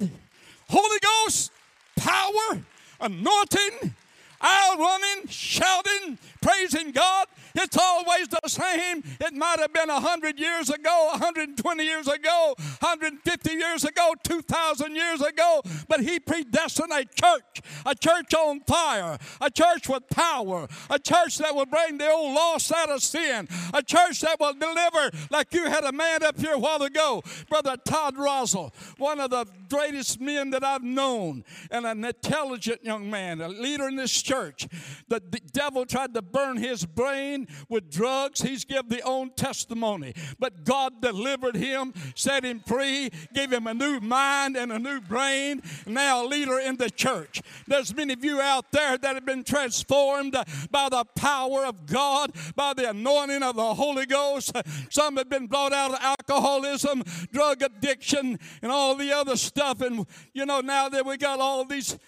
Holy 0.68 0.98
Ghost, 1.00 1.52
power, 1.96 2.64
anointing, 3.00 3.94
out 4.40 4.78
running, 4.78 5.28
shouting, 5.28 6.18
praising 6.40 6.92
God. 6.92 7.26
It's 7.54 7.76
always 7.76 8.28
the 8.28 8.48
same. 8.48 9.02
It 9.20 9.32
might 9.32 9.58
have 9.58 9.72
been 9.72 9.88
100 9.88 10.38
years 10.38 10.68
ago, 10.68 11.08
120 11.12 11.84
years 11.84 12.06
ago, 12.06 12.54
150 12.80 13.50
years 13.52 13.84
ago, 13.84 14.14
2,000 14.22 14.94
years 14.94 15.22
ago, 15.22 15.62
but 15.88 16.00
He 16.00 16.20
predestined 16.20 16.92
a 16.92 17.04
church, 17.04 17.62
a 17.86 17.94
church 17.94 18.34
on 18.34 18.60
fire, 18.60 19.18
a 19.40 19.50
church 19.50 19.88
with 19.88 20.08
power, 20.10 20.68
a 20.90 20.98
church 20.98 21.38
that 21.38 21.54
will 21.54 21.66
bring 21.66 21.98
the 21.98 22.10
old 22.10 22.34
lost 22.34 22.72
out 22.72 22.90
of 22.90 23.02
sin, 23.02 23.48
a 23.72 23.82
church 23.82 24.20
that 24.20 24.38
will 24.38 24.54
deliver 24.54 25.10
like 25.30 25.54
you 25.54 25.64
had 25.64 25.84
a 25.84 25.92
man 25.92 26.22
up 26.22 26.38
here 26.38 26.52
a 26.52 26.58
while 26.58 26.82
ago, 26.82 27.22
Brother 27.48 27.76
Todd 27.84 28.16
Rosal, 28.18 28.72
one 28.98 29.18
of 29.18 29.30
the 29.30 29.46
greatest 29.70 30.20
men 30.20 30.50
that 30.50 30.62
I've 30.62 30.82
known, 30.82 31.44
and 31.70 31.86
an 31.86 32.04
intelligent 32.04 32.84
young 32.84 33.10
man, 33.10 33.40
a 33.40 33.48
leader 33.48 33.88
in 33.88 33.96
this 33.96 34.12
church. 34.26 34.66
The, 35.08 35.22
the 35.30 35.40
devil 35.52 35.86
tried 35.86 36.14
to 36.14 36.22
burn 36.22 36.56
his 36.56 36.84
brain 36.84 37.46
with 37.68 37.90
drugs. 37.90 38.42
He's 38.42 38.64
given 38.64 38.88
the 38.88 39.02
own 39.02 39.30
testimony. 39.30 40.14
But 40.38 40.64
God 40.64 41.00
delivered 41.00 41.56
him, 41.56 41.94
set 42.14 42.44
him 42.44 42.60
free, 42.60 43.10
gave 43.32 43.52
him 43.52 43.66
a 43.66 43.74
new 43.74 44.00
mind 44.00 44.56
and 44.56 44.72
a 44.72 44.78
new 44.78 45.00
brain. 45.00 45.62
Now 45.86 46.24
a 46.24 46.26
leader 46.26 46.58
in 46.58 46.76
the 46.76 46.90
church. 46.90 47.40
There's 47.66 47.94
many 47.94 48.14
of 48.14 48.24
you 48.24 48.40
out 48.40 48.72
there 48.72 48.98
that 48.98 49.14
have 49.14 49.26
been 49.26 49.44
transformed 49.44 50.36
by 50.70 50.88
the 50.88 51.04
power 51.14 51.64
of 51.64 51.86
God, 51.86 52.32
by 52.56 52.74
the 52.74 52.90
anointing 52.90 53.42
of 53.42 53.54
the 53.56 53.74
Holy 53.74 54.06
Ghost. 54.06 54.56
Some 54.90 55.16
have 55.16 55.28
been 55.28 55.46
brought 55.46 55.72
out 55.72 55.92
of 55.92 56.00
alcoholism, 56.00 57.04
drug 57.32 57.62
addiction, 57.62 58.38
and 58.62 58.72
all 58.72 58.96
the 58.96 59.12
other 59.12 59.36
stuff. 59.36 59.80
And 59.80 60.06
you 60.32 60.46
know, 60.46 60.60
now 60.60 60.88
that 60.88 61.06
we 61.06 61.16
got 61.16 61.38
all 61.38 61.64
these 61.64 61.98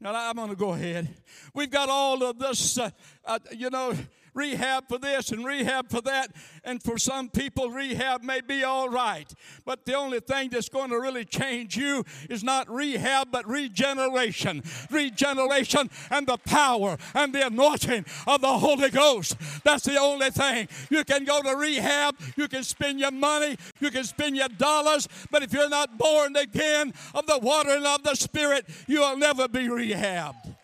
now 0.00 0.14
I'm 0.14 0.36
going 0.36 0.50
to 0.50 0.56
go 0.56 0.72
ahead. 0.72 1.08
We've 1.54 1.70
got 1.70 1.88
all 1.88 2.22
of 2.22 2.38
this, 2.38 2.78
uh, 2.78 2.90
uh, 3.24 3.38
you 3.52 3.70
know, 3.70 3.94
rehab 4.38 4.88
for 4.88 4.98
this 4.98 5.32
and 5.32 5.44
rehab 5.44 5.90
for 5.90 6.00
that. 6.02 6.30
And 6.64 6.82
for 6.82 6.96
some 6.96 7.28
people, 7.28 7.70
rehab 7.70 8.22
may 8.22 8.40
be 8.40 8.62
all 8.62 8.88
right. 8.88 9.30
But 9.66 9.84
the 9.84 9.94
only 9.94 10.20
thing 10.20 10.50
that's 10.50 10.68
going 10.68 10.90
to 10.90 11.00
really 11.00 11.24
change 11.24 11.76
you 11.76 12.04
is 12.30 12.44
not 12.44 12.70
rehab, 12.70 13.28
but 13.30 13.46
regeneration. 13.48 14.62
Regeneration 14.90 15.90
and 16.10 16.26
the 16.26 16.38
power 16.38 16.96
and 17.14 17.34
the 17.34 17.46
anointing 17.46 18.04
of 18.26 18.40
the 18.40 18.58
Holy 18.58 18.90
Ghost. 18.90 19.36
That's 19.64 19.84
the 19.84 19.98
only 19.98 20.30
thing. 20.30 20.68
You 20.88 21.04
can 21.04 21.24
go 21.24 21.42
to 21.42 21.56
rehab, 21.56 22.16
you 22.36 22.48
can 22.48 22.62
spend 22.62 23.00
your 23.00 23.10
money, 23.10 23.56
you 23.80 23.90
can 23.90 24.04
spend 24.04 24.36
your 24.36 24.48
dollars, 24.48 25.08
but 25.30 25.42
if 25.42 25.52
you're 25.52 25.68
not 25.68 25.98
born 25.98 26.36
again 26.36 26.92
of 27.14 27.26
the 27.26 27.38
water 27.38 27.70
and 27.70 27.86
of 27.86 28.02
the 28.04 28.14
Spirit, 28.14 28.66
you'll 28.86 29.16
never 29.16 29.48
be 29.48 29.66
rehabbed. 29.66 30.54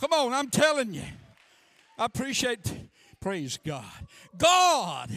Come 0.00 0.12
on, 0.12 0.32
I'm 0.32 0.48
telling 0.48 0.94
you. 0.94 1.02
I 1.98 2.04
appreciate, 2.04 2.72
praise 3.20 3.58
God. 3.64 3.84
God 4.36 5.10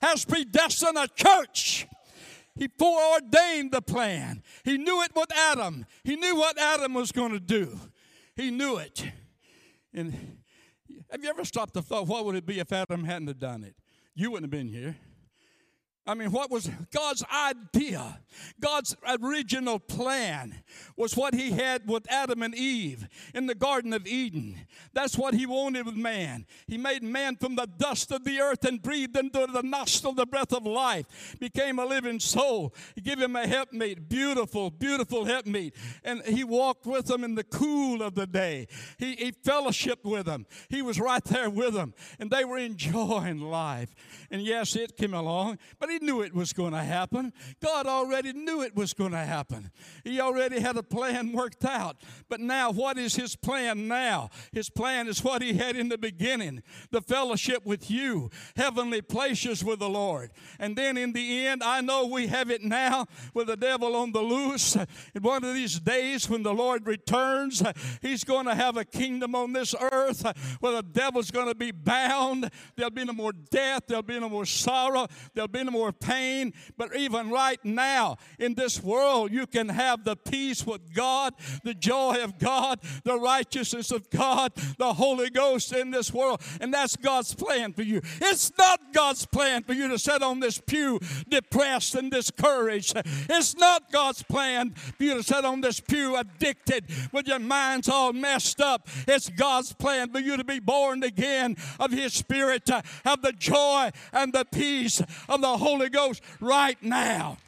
has 0.00 0.24
predestined 0.24 0.96
a 0.96 1.08
church. 1.08 1.86
He 2.54 2.68
foreordained 2.78 3.72
the 3.72 3.82
plan. 3.82 4.42
He 4.64 4.78
knew 4.78 5.02
it 5.02 5.12
with 5.14 5.32
Adam. 5.36 5.86
He 6.04 6.16
knew 6.16 6.36
what 6.36 6.58
Adam 6.58 6.94
was 6.94 7.12
going 7.12 7.32
to 7.32 7.40
do. 7.40 7.78
He 8.36 8.50
knew 8.50 8.76
it. 8.76 9.04
And 9.92 10.38
have 11.10 11.22
you 11.22 11.28
ever 11.28 11.44
stopped 11.44 11.74
to 11.74 11.82
thought, 11.82 12.06
what 12.06 12.24
would 12.24 12.36
it 12.36 12.46
be 12.46 12.58
if 12.58 12.72
Adam 12.72 13.04
hadn't 13.04 13.28
have 13.28 13.38
done 13.38 13.64
it? 13.64 13.74
You 14.14 14.30
wouldn't 14.30 14.52
have 14.52 14.58
been 14.58 14.68
here. 14.68 14.96
I 16.08 16.14
mean, 16.14 16.32
what 16.32 16.50
was 16.50 16.70
God's 16.90 17.22
idea? 17.30 18.20
God's 18.58 18.96
original 19.22 19.78
plan 19.78 20.54
was 20.96 21.14
what 21.14 21.34
He 21.34 21.50
had 21.50 21.86
with 21.86 22.10
Adam 22.10 22.42
and 22.42 22.54
Eve 22.54 23.06
in 23.34 23.46
the 23.46 23.54
Garden 23.54 23.92
of 23.92 24.06
Eden. 24.06 24.56
That's 24.94 25.18
what 25.18 25.34
He 25.34 25.44
wanted 25.44 25.84
with 25.84 25.96
man. 25.96 26.46
He 26.66 26.78
made 26.78 27.02
man 27.02 27.36
from 27.36 27.56
the 27.56 27.66
dust 27.66 28.10
of 28.10 28.24
the 28.24 28.40
earth 28.40 28.64
and 28.64 28.80
breathed 28.80 29.18
into 29.18 29.46
the 29.52 29.62
nostril 29.62 30.14
the 30.14 30.24
breath 30.24 30.54
of 30.54 30.64
life, 30.64 31.36
became 31.38 31.78
a 31.78 31.84
living 31.84 32.20
soul. 32.20 32.74
He 32.94 33.02
gave 33.02 33.20
him 33.20 33.36
a 33.36 33.46
helpmate, 33.46 34.08
beautiful, 34.08 34.70
beautiful 34.70 35.26
helpmate. 35.26 35.74
And 36.04 36.22
He 36.22 36.42
walked 36.42 36.86
with 36.86 37.10
him 37.10 37.22
in 37.22 37.34
the 37.34 37.44
cool 37.44 38.02
of 38.02 38.14
the 38.14 38.26
day. 38.26 38.66
He, 38.98 39.14
he 39.14 39.32
fellowshiped 39.32 40.04
with 40.04 40.26
him. 40.26 40.46
He 40.70 40.80
was 40.80 40.98
right 40.98 41.24
there 41.24 41.50
with 41.50 41.74
him. 41.76 41.92
and 42.18 42.30
they 42.30 42.46
were 42.46 42.58
enjoying 42.58 43.40
life. 43.40 43.94
And 44.30 44.42
yes, 44.42 44.74
it 44.74 44.96
came 44.96 45.14
along, 45.14 45.58
but 45.78 45.90
He 45.90 45.97
knew 46.00 46.22
it 46.22 46.34
was 46.34 46.52
going 46.52 46.72
to 46.72 46.82
happen. 46.82 47.32
God 47.62 47.86
already 47.86 48.32
knew 48.32 48.62
it 48.62 48.74
was 48.74 48.94
going 48.94 49.12
to 49.12 49.18
happen. 49.18 49.70
He 50.04 50.20
already 50.20 50.60
had 50.60 50.76
a 50.76 50.82
plan 50.82 51.32
worked 51.32 51.64
out. 51.64 52.02
But 52.28 52.40
now, 52.40 52.70
what 52.70 52.98
is 52.98 53.16
His 53.16 53.36
plan 53.36 53.88
now? 53.88 54.30
His 54.52 54.70
plan 54.70 55.08
is 55.08 55.22
what 55.22 55.42
He 55.42 55.54
had 55.54 55.76
in 55.76 55.88
the 55.88 55.98
beginning 55.98 56.62
the 56.90 57.00
fellowship 57.00 57.64
with 57.64 57.90
you, 57.90 58.30
heavenly 58.56 59.02
places 59.02 59.64
with 59.64 59.78
the 59.78 59.88
Lord. 59.88 60.30
And 60.58 60.76
then 60.76 60.96
in 60.96 61.12
the 61.12 61.46
end, 61.46 61.62
I 61.62 61.80
know 61.80 62.06
we 62.06 62.26
have 62.28 62.50
it 62.50 62.62
now 62.62 63.06
with 63.34 63.48
the 63.48 63.56
devil 63.56 63.96
on 63.96 64.12
the 64.12 64.20
loose. 64.20 64.76
In 65.14 65.22
one 65.22 65.44
of 65.44 65.54
these 65.54 65.80
days, 65.80 66.28
when 66.28 66.42
the 66.42 66.54
Lord 66.54 66.86
returns, 66.86 67.62
He's 68.02 68.24
going 68.24 68.46
to 68.46 68.54
have 68.54 68.76
a 68.76 68.84
kingdom 68.84 69.34
on 69.34 69.52
this 69.52 69.74
earth 69.80 70.24
where 70.60 70.72
the 70.72 70.82
devil's 70.82 71.30
going 71.30 71.48
to 71.48 71.54
be 71.54 71.70
bound. 71.70 72.50
There'll 72.76 72.90
be 72.90 73.04
no 73.04 73.12
more 73.12 73.32
death, 73.32 73.84
there'll 73.86 74.02
be 74.02 74.18
no 74.18 74.28
more 74.28 74.46
sorrow, 74.46 75.06
there'll 75.34 75.48
be 75.48 75.64
no 75.64 75.70
more 75.70 75.87
pain. 75.92 76.52
But 76.76 76.96
even 76.96 77.30
right 77.30 77.62
now 77.64 78.16
in 78.38 78.54
this 78.54 78.82
world, 78.82 79.32
you 79.32 79.46
can 79.46 79.68
have 79.68 80.04
the 80.04 80.16
peace 80.16 80.66
with 80.66 80.94
God, 80.94 81.34
the 81.64 81.74
joy 81.74 82.22
of 82.22 82.38
God, 82.38 82.80
the 83.04 83.18
righteousness 83.18 83.90
of 83.90 84.10
God, 84.10 84.52
the 84.78 84.94
Holy 84.94 85.30
Ghost 85.30 85.72
in 85.72 85.90
this 85.90 86.12
world. 86.12 86.40
And 86.60 86.72
that's 86.72 86.96
God's 86.96 87.34
plan 87.34 87.72
for 87.72 87.82
you. 87.82 88.00
It's 88.20 88.52
not 88.58 88.92
God's 88.92 89.26
plan 89.26 89.62
for 89.62 89.72
you 89.72 89.88
to 89.88 89.98
sit 89.98 90.22
on 90.22 90.40
this 90.40 90.58
pew 90.58 91.00
depressed 91.28 91.94
and 91.94 92.10
discouraged. 92.10 93.00
It's 93.28 93.56
not 93.56 93.90
God's 93.92 94.22
plan 94.22 94.70
for 94.70 95.04
you 95.04 95.14
to 95.14 95.22
sit 95.22 95.44
on 95.44 95.60
this 95.60 95.80
pew 95.80 96.16
addicted 96.16 96.84
with 97.12 97.28
your 97.28 97.38
minds 97.38 97.88
all 97.88 98.12
messed 98.12 98.60
up. 98.60 98.88
It's 99.06 99.28
God's 99.28 99.72
plan 99.72 100.10
for 100.10 100.18
you 100.18 100.36
to 100.36 100.44
be 100.44 100.58
born 100.58 101.02
again 101.02 101.56
of 101.78 101.92
His 101.92 102.12
Spirit, 102.12 102.68
have 103.04 103.22
the 103.22 103.32
joy 103.32 103.90
and 104.12 104.32
the 104.32 104.44
peace 104.44 105.00
of 105.28 105.40
the 105.40 105.56
Holy 105.58 105.77
Holy 105.78 105.90
Ghost 105.90 106.22
right 106.40 106.76
now. 106.82 107.38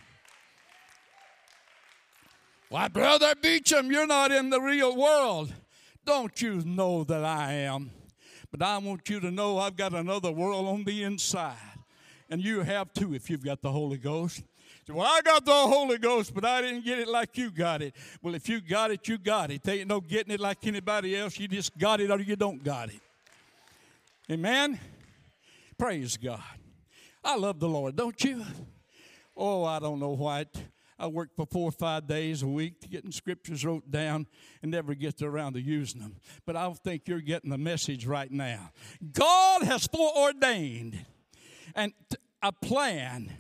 Why, 2.68 2.86
Brother 2.86 3.34
Beecham, 3.34 3.90
you're 3.90 4.06
not 4.06 4.30
in 4.30 4.50
the 4.50 4.60
real 4.60 4.96
world. 4.96 5.52
don't 6.06 6.40
you 6.40 6.62
know 6.64 7.02
that 7.02 7.24
I 7.24 7.52
am? 7.54 7.90
But 8.52 8.62
I 8.62 8.78
want 8.78 9.08
you 9.08 9.18
to 9.18 9.32
know 9.32 9.58
I've 9.58 9.74
got 9.74 9.94
another 9.94 10.30
world 10.30 10.66
on 10.68 10.84
the 10.84 11.02
inside. 11.02 11.56
And 12.28 12.40
you 12.40 12.60
have 12.60 12.92
too 12.92 13.14
if 13.14 13.28
you've 13.28 13.44
got 13.44 13.62
the 13.62 13.72
Holy 13.72 13.98
Ghost. 13.98 14.44
Well, 14.88 15.06
I 15.06 15.20
got 15.22 15.44
the 15.44 15.52
Holy 15.52 15.98
Ghost, 15.98 16.32
but 16.32 16.44
I 16.44 16.62
didn't 16.62 16.84
get 16.84 17.00
it 17.00 17.08
like 17.08 17.36
you 17.36 17.50
got 17.50 17.82
it. 17.82 17.94
Well, 18.22 18.36
if 18.36 18.48
you 18.48 18.60
got 18.60 18.92
it, 18.92 19.08
you 19.08 19.18
got 19.18 19.50
it. 19.50 19.64
There 19.64 19.74
ain't 19.74 19.88
no 19.88 20.00
getting 20.00 20.32
it 20.32 20.40
like 20.40 20.64
anybody 20.68 21.16
else. 21.16 21.36
You 21.40 21.48
just 21.48 21.76
got 21.76 22.00
it 22.00 22.12
or 22.12 22.20
you 22.20 22.36
don't 22.36 22.62
got 22.62 22.90
it. 22.90 23.00
Amen? 24.30 24.78
Praise 25.76 26.16
God. 26.16 26.59
I 27.22 27.36
love 27.36 27.60
the 27.60 27.68
Lord, 27.68 27.96
don't 27.96 28.22
you? 28.24 28.44
Oh, 29.36 29.64
I 29.64 29.78
don't 29.78 30.00
know 30.00 30.10
what. 30.10 30.54
I 30.98 31.06
work 31.06 31.30
for 31.34 31.46
four 31.46 31.68
or 31.68 31.72
five 31.72 32.06
days 32.06 32.42
a 32.42 32.46
week 32.46 32.90
getting 32.90 33.10
scriptures 33.10 33.64
wrote 33.64 33.90
down 33.90 34.26
and 34.62 34.70
never 34.70 34.94
get 34.94 35.22
around 35.22 35.54
to 35.54 35.60
using 35.60 36.02
them. 36.02 36.16
But 36.44 36.56
I 36.56 36.70
think 36.74 37.08
you're 37.08 37.22
getting 37.22 37.50
the 37.50 37.58
message 37.58 38.04
right 38.06 38.30
now. 38.30 38.70
God 39.12 39.62
has 39.62 39.86
foreordained 39.86 41.06
and 41.74 41.94
a 42.42 42.52
plan 42.52 43.32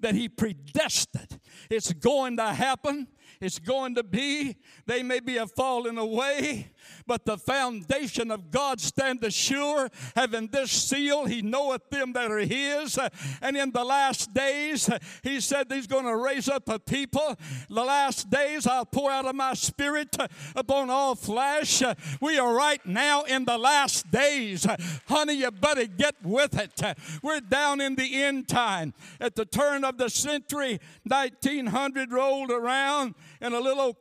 that 0.00 0.14
He 0.14 0.28
predestined. 0.28 1.38
It's 1.68 1.92
going 1.92 2.38
to 2.38 2.54
happen. 2.54 3.08
It's 3.42 3.58
going 3.58 3.96
to 3.96 4.04
be. 4.04 4.56
They 4.86 5.02
may 5.02 5.18
be 5.18 5.36
a 5.36 5.48
falling 5.48 5.98
away, 5.98 6.70
but 7.08 7.24
the 7.24 7.36
foundation 7.36 8.30
of 8.30 8.52
God 8.52 8.80
standeth 8.80 9.34
sure, 9.34 9.90
having 10.14 10.46
this 10.46 10.70
seal, 10.70 11.26
he 11.26 11.42
knoweth 11.42 11.90
them 11.90 12.12
that 12.12 12.30
are 12.30 12.38
his. 12.38 13.00
And 13.40 13.56
in 13.56 13.72
the 13.72 13.82
last 13.82 14.32
days, 14.32 14.88
he 15.24 15.40
said 15.40 15.66
he's 15.72 15.88
going 15.88 16.04
to 16.04 16.16
raise 16.16 16.48
up 16.48 16.68
a 16.68 16.78
people. 16.78 17.36
The 17.68 17.82
last 17.82 18.30
days, 18.30 18.64
I'll 18.64 18.86
pour 18.86 19.10
out 19.10 19.26
of 19.26 19.34
my 19.34 19.54
spirit 19.54 20.16
upon 20.54 20.88
all 20.88 21.16
flesh. 21.16 21.82
We 22.20 22.38
are 22.38 22.54
right 22.54 22.84
now 22.86 23.22
in 23.22 23.44
the 23.44 23.58
last 23.58 24.08
days. 24.12 24.68
Honey, 25.08 25.34
you 25.34 25.50
better 25.50 25.86
get 25.86 26.14
with 26.22 26.56
it. 26.56 26.80
We're 27.24 27.40
down 27.40 27.80
in 27.80 27.96
the 27.96 28.22
end 28.22 28.46
time. 28.46 28.94
At 29.20 29.34
the 29.34 29.44
turn 29.44 29.84
of 29.84 29.98
the 29.98 30.10
century, 30.10 30.78
1900 31.04 32.12
rolled 32.12 32.52
around 32.52 33.16
in 33.42 33.52
a 33.52 33.60
little 33.60 33.98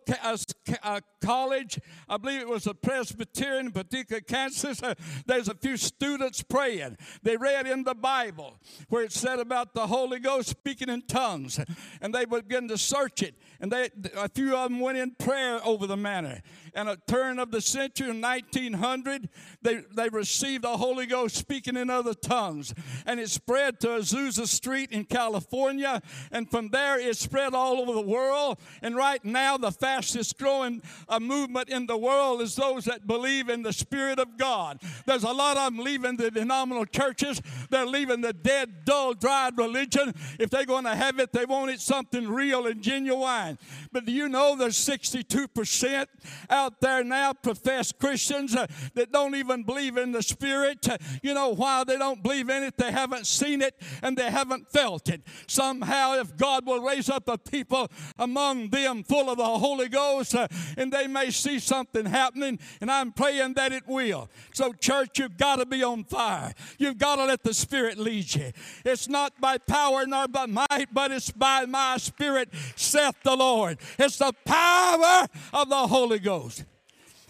college. 1.21 1.79
I 2.07 2.17
believe 2.17 2.41
it 2.41 2.47
was 2.47 2.67
a 2.67 2.73
Presbyterian, 2.73 3.71
Paducah, 3.71 4.21
Kansas. 4.21 4.81
Uh, 4.81 4.93
there's 5.25 5.49
a 5.49 5.55
few 5.55 5.77
students 5.77 6.43
praying. 6.43 6.97
They 7.23 7.37
read 7.37 7.67
in 7.67 7.83
the 7.83 7.95
Bible 7.95 8.59
where 8.89 9.03
it 9.03 9.11
said 9.11 9.39
about 9.39 9.73
the 9.73 9.87
Holy 9.87 10.19
Ghost 10.19 10.49
speaking 10.49 10.89
in 10.89 11.01
tongues, 11.03 11.59
and 12.01 12.13
they 12.13 12.25
began 12.25 12.67
to 12.67 12.77
search 12.77 13.23
it. 13.23 13.35
And 13.59 13.71
they, 13.71 13.89
a 14.15 14.29
few 14.29 14.55
of 14.55 14.69
them 14.69 14.79
went 14.79 14.97
in 14.97 15.15
prayer 15.15 15.59
over 15.65 15.87
the 15.87 15.97
matter 15.97 16.41
and 16.73 16.89
a 16.89 16.97
turn 17.07 17.39
of 17.39 17.51
the 17.51 17.61
century 17.61 18.09
in 18.09 18.21
1900, 18.21 19.29
they, 19.61 19.83
they 19.95 20.09
received 20.09 20.63
the 20.63 20.77
Holy 20.77 21.05
Ghost 21.05 21.35
speaking 21.35 21.77
in 21.77 21.89
other 21.89 22.13
tongues. 22.13 22.73
And 23.05 23.19
it 23.19 23.29
spread 23.29 23.79
to 23.81 23.87
Azusa 23.87 24.47
Street 24.47 24.91
in 24.91 25.05
California. 25.05 26.01
And 26.31 26.49
from 26.49 26.69
there, 26.69 26.99
it 26.99 27.17
spread 27.17 27.53
all 27.53 27.79
over 27.79 27.93
the 27.93 28.01
world. 28.01 28.57
And 28.81 28.95
right 28.95 29.23
now, 29.23 29.57
the 29.57 29.71
fastest 29.71 30.37
growing 30.37 30.81
uh, 31.09 31.19
movement 31.19 31.69
in 31.69 31.85
the 31.85 31.97
world 31.97 32.41
is 32.41 32.55
those 32.55 32.85
that 32.85 33.07
believe 33.07 33.49
in 33.49 33.63
the 33.63 33.73
Spirit 33.73 34.19
of 34.19 34.37
God. 34.37 34.79
There's 35.05 35.23
a 35.23 35.31
lot 35.31 35.57
of 35.57 35.73
them 35.73 35.83
leaving 35.83 36.17
the 36.17 36.31
denominational 36.31 36.85
churches. 36.85 37.41
They're 37.69 37.85
leaving 37.85 38.21
the 38.21 38.33
dead, 38.33 38.85
dull, 38.85 39.13
dried 39.13 39.57
religion. 39.57 40.13
If 40.39 40.49
they're 40.49 40.65
going 40.65 40.85
to 40.85 40.95
have 40.95 41.19
it, 41.19 41.33
they 41.33 41.45
want 41.45 41.71
it 41.71 41.81
something 41.81 42.27
real 42.27 42.67
and 42.67 42.81
genuine. 42.81 43.57
But 43.91 44.05
do 44.05 44.11
you 44.11 44.29
know 44.29 44.55
there's 44.55 44.77
62% 44.77 46.07
out 46.49 46.60
out 46.61 46.79
there 46.79 47.03
now 47.03 47.33
profess 47.33 47.91
Christians 47.91 48.55
uh, 48.55 48.67
that 48.93 49.11
don't 49.11 49.35
even 49.35 49.63
believe 49.63 49.97
in 49.97 50.11
the 50.11 50.21
Spirit. 50.21 50.87
Uh, 50.87 50.97
you 51.23 51.33
know 51.33 51.49
why 51.49 51.83
they 51.83 51.97
don't 51.97 52.21
believe 52.21 52.49
in 52.49 52.63
it? 52.63 52.77
They 52.77 52.91
haven't 52.91 53.25
seen 53.25 53.61
it 53.61 53.75
and 54.03 54.15
they 54.17 54.29
haven't 54.29 54.71
felt 54.71 55.09
it. 55.09 55.21
Somehow, 55.47 56.19
if 56.19 56.37
God 56.37 56.65
will 56.65 56.81
raise 56.81 57.09
up 57.09 57.27
a 57.27 57.37
people 57.37 57.89
among 58.19 58.69
them 58.69 59.03
full 59.03 59.29
of 59.29 59.37
the 59.37 59.43
Holy 59.43 59.89
Ghost, 59.89 60.35
uh, 60.35 60.47
and 60.77 60.91
they 60.91 61.07
may 61.07 61.31
see 61.31 61.59
something 61.59 62.05
happening, 62.05 62.59
and 62.79 62.91
I'm 62.91 63.11
praying 63.11 63.55
that 63.55 63.71
it 63.71 63.87
will. 63.87 64.29
So, 64.53 64.73
church, 64.73 65.19
you've 65.19 65.37
got 65.37 65.57
to 65.57 65.65
be 65.65 65.83
on 65.83 66.03
fire. 66.03 66.53
You've 66.77 66.97
got 66.97 67.15
to 67.15 67.25
let 67.25 67.43
the 67.43 67.53
Spirit 67.53 67.97
lead 67.97 68.35
you. 68.35 68.51
It's 68.85 69.07
not 69.07 69.39
by 69.39 69.57
power 69.57 70.05
nor 70.05 70.27
by 70.27 70.45
might, 70.45 70.87
but 70.93 71.11
it's 71.11 71.31
by 71.31 71.65
my 71.65 71.97
Spirit, 71.97 72.49
saith 72.75 73.15
the 73.23 73.35
Lord. 73.35 73.79
It's 73.97 74.17
the 74.17 74.33
power 74.45 75.27
of 75.53 75.69
the 75.69 75.87
Holy 75.87 76.19
Ghost. 76.19 76.50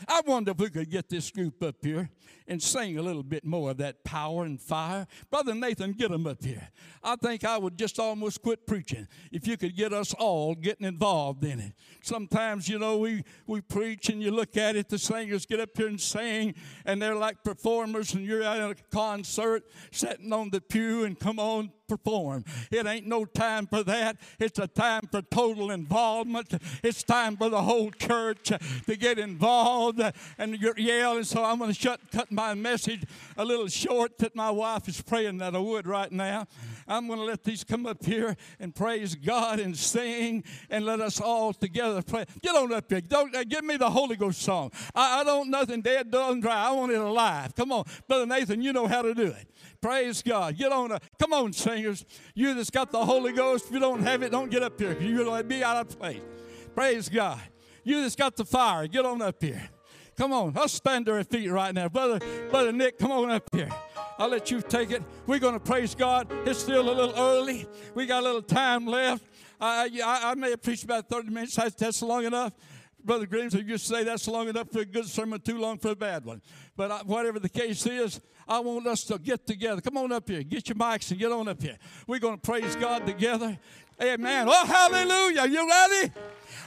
I 0.08 0.22
wonder 0.26 0.52
if 0.52 0.58
we 0.58 0.70
could 0.70 0.90
get 0.90 1.10
this 1.10 1.32
group 1.32 1.62
up 1.64 1.76
here 1.82 2.10
and 2.48 2.62
sing 2.62 2.98
a 2.98 3.02
little 3.02 3.24
bit 3.24 3.46
more 3.46 3.72
of 3.72 3.78
that 3.78 4.04
power 4.04 4.44
and 4.44 4.60
fire. 4.60 5.08
Brother 5.30 5.54
Nathan, 5.56 5.94
get 5.94 6.12
them 6.12 6.28
up 6.28 6.44
here. 6.44 6.68
I 7.04 7.16
think 7.16 7.46
I 7.46 7.58
would 7.58 7.78
just 7.78 8.00
almost 8.00 8.42
quit 8.42 8.66
preaching 8.68 9.08
if 9.32 9.48
you 9.48 9.58
could 9.58 9.76
get 9.76 9.94
us 9.94 10.14
all 10.14 10.56
getting 10.56 10.86
involved 10.86 11.44
in 11.44 11.60
it. 11.60 11.74
Sometimes, 12.02 12.68
you 12.68 12.80
know, 12.80 12.98
we, 12.98 13.24
we 13.48 13.62
preach 13.62 14.10
and 14.10 14.22
you 14.22 14.32
look 14.32 14.58
at 14.58 14.76
it, 14.76 14.90
the 14.90 14.98
singers 14.98 15.46
get 15.46 15.60
up 15.60 15.70
here 15.76 15.88
and 15.88 16.02
sing, 16.02 16.56
and 16.86 17.02
they're 17.02 17.16
like 17.16 17.44
performers, 17.44 18.14
and 18.14 18.26
you're 18.26 18.44
at 18.44 18.60
a 18.60 18.76
concert 18.92 19.64
sitting 19.92 20.34
on 20.34 20.50
the 20.50 20.62
pew 20.62 21.06
and 21.06 21.20
come 21.20 21.40
on, 21.40 21.72
It 22.71 22.86
ain't 22.86 23.08
no 23.08 23.25
time 23.25 23.67
for 23.67 23.84
that. 23.84 24.17
It's 24.39 24.60
a 24.60 24.67
time 24.67 25.01
for 25.12 25.21
total 25.21 25.71
involvement. 25.71 26.54
It's 26.84 27.04
time 27.04 27.38
for 27.38 27.49
the 27.49 27.62
whole 27.62 27.91
church 27.91 28.51
to 28.86 28.95
get 28.95 29.19
involved 29.19 30.01
and 30.38 30.58
yell. 30.77 31.17
And 31.17 31.27
so 31.27 31.43
I'm 31.43 31.58
going 31.60 31.73
to 31.73 31.80
shut, 31.80 31.99
cut 32.12 32.32
my 32.32 32.54
message 32.54 33.04
a 33.38 33.45
little 33.45 33.67
short 33.67 34.17
that 34.19 34.36
my 34.36 34.51
wife 34.51 34.88
is 34.88 35.01
praying 35.01 35.38
that 35.39 35.56
I 35.56 35.60
would 35.60 35.88
right 35.88 36.12
now. 36.12 36.47
I'm 36.88 37.08
going 37.08 37.19
to 37.19 37.25
let 37.25 37.43
these 37.43 37.63
come 37.63 37.86
up 37.86 38.04
here 38.04 38.36
and 38.60 38.75
praise 38.75 39.15
God 39.15 39.60
and 39.60 39.77
sing 39.77 40.43
and 40.69 40.86
let 40.86 40.99
us 40.99 41.21
all 41.21 41.54
together 41.54 42.01
pray. 42.01 42.25
Get 42.41 42.56
on 42.56 42.73
up 42.73 42.89
here. 42.89 43.01
Don't 43.01 43.36
uh, 43.36 43.43
give 43.43 43.63
me 43.63 43.77
the 43.77 43.89
Holy 43.89 44.15
Ghost 44.15 44.41
song. 44.41 44.71
I, 44.93 45.21
I 45.21 45.23
don't 45.23 45.49
nothing 45.49 45.82
dead, 45.82 46.13
and 46.13 46.41
dry. 46.41 46.67
I 46.67 46.71
want 46.71 46.91
it 46.91 46.99
alive. 46.99 47.56
Come 47.56 47.71
on, 47.71 47.86
brother 48.08 48.25
Nathan. 48.25 48.62
You 48.62 48.73
know 48.73 48.88
how 48.88 49.01
to 49.01 49.13
do 49.13 49.27
it. 49.27 49.47
Praise 49.82 50.21
God. 50.21 50.58
Get 50.58 50.71
on. 50.71 50.91
A, 50.91 50.99
come 51.19 51.34
on, 51.34 51.54
You 52.34 52.54
that's 52.54 52.70
got 52.70 52.91
the 52.91 53.04
Holy 53.04 53.34
Ghost, 53.34 53.67
if 53.67 53.74
you 53.74 53.80
don't 53.80 54.04
have 54.04 54.24
it, 54.24 54.32
don't 54.32 54.50
get 54.50 54.63
up 54.63 54.80
here. 54.80 54.98
You're 55.00 55.24
going 55.24 55.41
to 55.41 55.48
be 55.48 55.63
out 55.63 55.78
of 55.78 56.00
place. 56.00 56.22
Praise 56.76 57.10
God. 57.10 57.39
You 57.84 58.02
that's 58.02 58.15
got 58.15 58.36
the 58.36 58.46
fire, 58.46 58.88
get 58.88 59.06
on 59.06 59.22
up 59.22 59.41
here. 59.41 59.70
Come 60.17 60.34
on, 60.34 60.54
let's 60.54 60.74
stand 60.74 61.06
to 61.08 61.13
our 61.13 61.24
feet 61.24 61.50
right 61.50 61.74
now. 61.74 61.89
Brother, 61.89 62.20
Brother 62.50 62.72
Nick, 62.72 63.00
come 63.00 63.12
on 63.12 63.32
up 63.32 63.50
here. 63.54 63.70
I'll 64.20 64.30
let 64.30 64.52
you 64.52 64.62
take 64.62 64.91
it. 64.91 65.02
We're 65.26 65.39
going 65.39 65.56
to 65.56 65.60
praise 65.60 65.96
God. 65.96 66.28
It's 66.46 66.60
still 66.60 66.82
a 66.82 66.91
little 66.94 67.15
early. 67.17 67.65
We 67.96 68.06
got 68.06 68.22
a 68.22 68.26
little 68.26 68.41
time 68.41 68.86
left. 68.86 69.24
I, 69.60 69.89
I, 70.04 70.32
I 70.32 70.36
may 70.36 70.52
have 70.52 70.62
preached 70.62 70.84
about 70.84 71.08
30 71.10 71.30
minutes. 71.30 71.56
That's 71.56 72.02
long 72.02 72.26
enough. 72.26 72.54
Brother 73.04 73.26
Green, 73.26 73.50
you 73.52 73.78
say 73.78 74.04
that's 74.04 74.28
long 74.28 74.48
enough 74.48 74.70
for 74.72 74.80
a 74.80 74.86
good 74.86 75.06
sermon, 75.06 75.40
too 75.40 75.60
long 75.60 75.78
for 75.78 75.90
a 75.90 75.96
bad 75.96 76.26
one. 76.26 76.42
But 76.76 76.92
I, 76.92 76.98
whatever 77.00 77.40
the 77.40 77.50
case 77.50 77.86
is, 77.86 78.20
I 78.48 78.60
want 78.60 78.88
us 78.88 79.04
to 79.06 79.18
get 79.18 79.46
together. 79.46 79.82
Come 79.82 79.98
on 79.98 80.12
up 80.12 80.28
here. 80.28 80.44
Get 80.44 80.68
your 80.68 80.76
mics 80.76 81.12
and 81.12 81.20
get 81.20 81.32
on 81.32 81.48
up 81.48 81.62
here. 81.62 81.78
We're 82.08 82.20
going 82.20 82.36
to 82.36 82.42
praise 82.42 82.76
God 82.76 83.06
together. 83.06 83.58
Amen. 84.02 84.48
Oh, 84.50 84.66
hallelujah. 84.66 85.46
You 85.46 85.70
ready? 85.70 86.12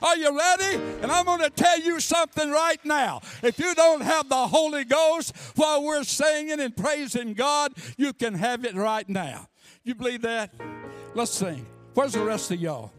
Are 0.01 0.17
you 0.17 0.39
ready? 0.39 0.77
And 1.03 1.11
I'm 1.11 1.25
going 1.25 1.41
to 1.41 1.51
tell 1.51 1.81
you 1.81 1.99
something 2.01 2.51
right 2.51 2.83
now. 2.85 3.21
If 3.43 3.59
you 3.59 3.75
don't 3.75 4.03
have 4.03 4.29
the 4.29 4.47
Holy 4.47 4.85
Ghost 4.85 5.35
while 5.57 5.83
we're 5.83 6.05
singing 6.05 6.61
and 6.61 6.77
praising 6.77 7.35
God, 7.35 7.73
you 7.97 8.13
can 8.13 8.35
have 8.35 8.65
it 8.65 8.75
right 8.75 9.09
now. 9.09 9.49
You 9.83 9.95
believe 9.95 10.23
that? 10.23 10.55
Let's 11.15 11.33
sing. 11.33 11.67
Where's 11.95 12.13
the 12.13 12.25
rest 12.25 12.51
of 12.51 12.61
y'all? 12.61 12.93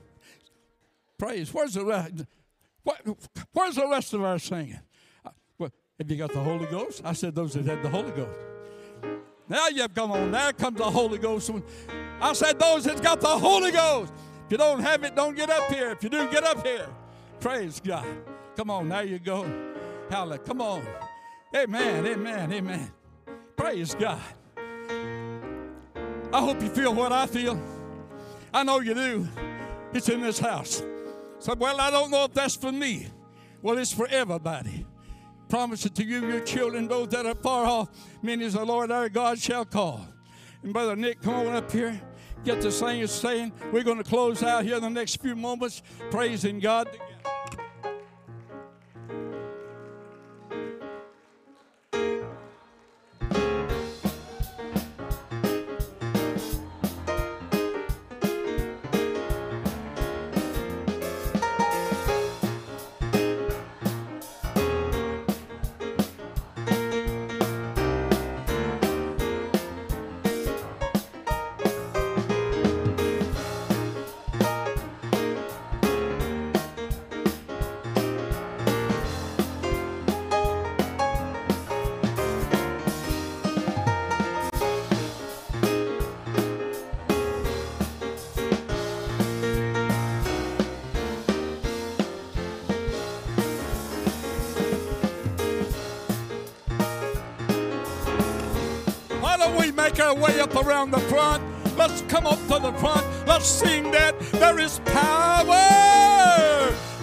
Praise. 1.18 1.54
Where's 1.54 1.74
the 1.74 1.86
rest? 1.86 2.26
Where's 3.52 3.76
the 3.76 3.88
rest 3.88 4.14
of 4.14 4.24
our 4.24 4.40
singing? 4.40 4.80
Uh, 5.26 5.30
well, 5.58 5.72
have 5.98 6.10
you 6.10 6.18
got 6.18 6.32
the 6.32 6.40
Holy 6.40 6.68
Ghost? 6.68 7.02
I 7.04 7.14
said 7.14 7.36
those 7.36 7.54
that 7.54 7.66
had 7.66 7.82
the 7.82 7.90
Holy 7.90 8.12
Ghost. 8.12 8.40
Now 9.48 9.68
you've 9.68 9.94
come 9.94 10.12
on. 10.12 10.32
Now 10.32 10.52
comes 10.52 10.78
the 10.78 10.90
Holy 10.90 11.18
Ghost. 11.18 11.52
I 12.22 12.34
said 12.34 12.60
those 12.60 12.84
that's 12.84 13.02
got 13.02 13.22
the 13.22 13.28
Holy 13.28 13.72
Ghost. 13.72 14.14
If 14.46 14.52
you 14.52 14.58
don't 14.58 14.80
have 14.80 15.04
it, 15.04 15.16
don't 15.16 15.36
get 15.36 15.50
up 15.50 15.72
here. 15.72 15.92
If 15.92 16.04
you 16.04 16.10
do, 16.10 16.30
get 16.30 16.44
up 16.44 16.66
here. 16.66 16.88
Praise 17.40 17.80
God. 17.84 18.06
Come 18.56 18.70
on, 18.70 18.90
there 18.90 19.04
you 19.04 19.20
go. 19.20 19.46
Hallelujah. 20.10 20.40
Come 20.40 20.62
on. 20.62 20.84
Amen, 21.56 22.06
amen, 22.06 22.54
amen. 22.54 22.92
Praise 23.56 23.96
God. 23.96 24.22
I 26.34 26.42
hope 26.42 26.62
you 26.62 26.70
feel 26.70 26.94
what 26.94 27.12
I 27.12 27.28
feel. 27.28 27.60
I 28.54 28.64
know 28.64 28.80
you 28.80 28.94
do. 28.94 29.28
It's 29.94 30.10
in 30.10 30.22
this 30.22 30.40
house. 30.40 30.84
So, 31.40 31.54
well, 31.56 31.80
I 31.80 31.92
don't 31.92 32.12
know 32.12 32.26
if 32.26 32.34
that's 32.34 32.56
for 32.56 32.72
me. 32.72 33.08
Well, 33.62 33.78
it's 33.78 33.94
for 33.94 34.08
everybody. 34.08 34.86
Promise 35.50 35.86
it 35.86 35.96
to 35.96 36.04
you, 36.04 36.28
your 36.28 36.40
children, 36.40 36.88
those 36.88 37.10
that 37.10 37.26
are 37.26 37.36
far 37.36 37.66
off, 37.66 37.90
many 38.22 38.46
as 38.46 38.54
the 38.54 38.66
Lord 38.66 38.92
our 38.92 39.10
God 39.10 39.40
shall 39.40 39.66
call. 39.66 40.06
And 40.64 40.74
Brother 40.74 40.96
Nick, 40.96 41.22
come 41.22 41.36
on 41.36 41.54
up 41.56 41.72
here. 41.72 42.00
Get 42.44 42.62
the 42.62 42.72
singers 42.72 43.12
saying. 43.12 43.52
We're 43.72 43.84
going 43.84 43.98
to 43.98 44.04
close 44.04 44.44
out 44.44 44.64
here 44.66 44.76
in 44.76 44.82
the 44.82 44.90
next 44.90 45.22
few 45.22 45.36
moments, 45.36 45.82
praising 46.12 46.60
God 46.60 46.92
together. 46.92 47.15
Make 99.96 100.06
our 100.06 100.16
way 100.16 100.40
up 100.40 100.56
around 100.56 100.92
the 100.92 101.00
front. 101.00 101.44
Let's 101.78 102.02
come 102.04 102.26
up 102.26 102.40
to 102.48 102.60
the 102.60 102.74
front. 102.80 103.06
Let's 103.28 103.48
sing 103.48 103.92
that. 103.92 104.20
There 104.32 104.60
is 104.60 104.80
power, 104.80 105.56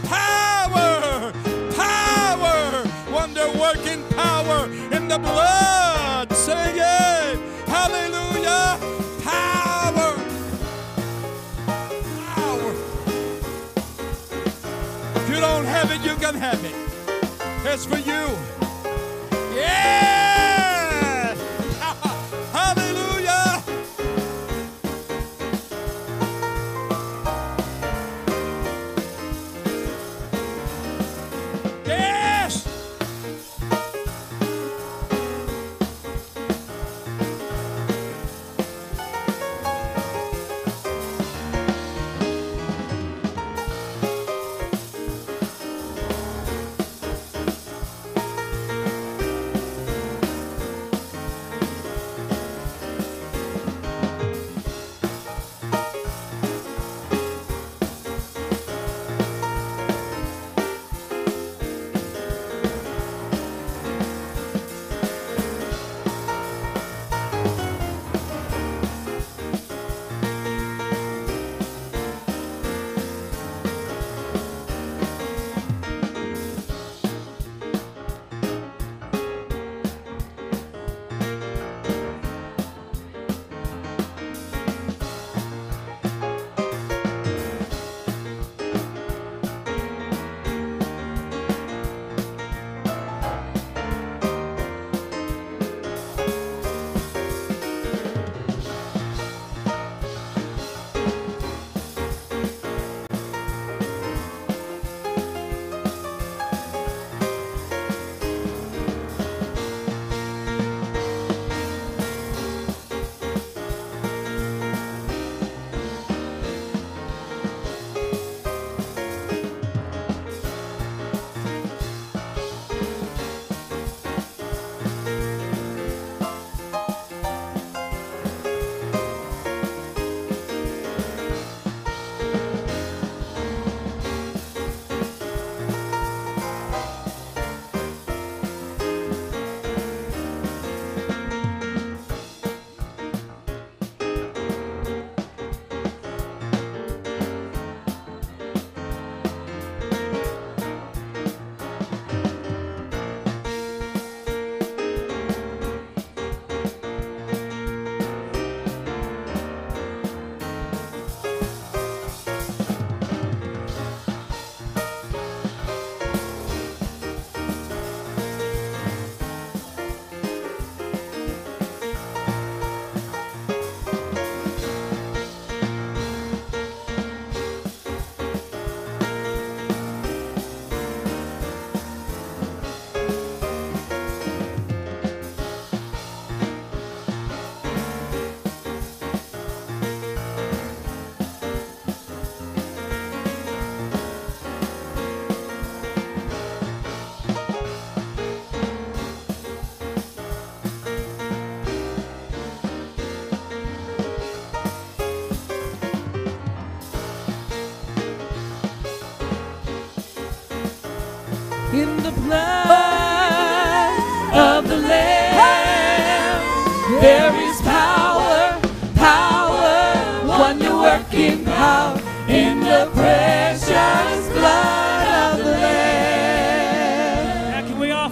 power, 0.05 1.33
power, 1.74 2.85
wonder 3.11 3.48
working 3.59 4.02
power 4.11 4.66
in 4.92 5.09
the 5.09 5.18
blood. 5.18 6.33
Sing 6.33 6.76
it. 6.76 7.38
Hallelujah. 7.66 8.78
Power. 9.22 10.16
Power. 12.35 12.74
If 15.16 15.28
you 15.31 15.40
don't 15.40 15.64
have 15.64 15.90
it, 15.90 16.00
you 16.02 16.14
can 16.16 16.35
have 16.35 16.62
it. 16.64 16.74
It's 17.64 17.87
for 17.87 17.98
you. 17.98 18.32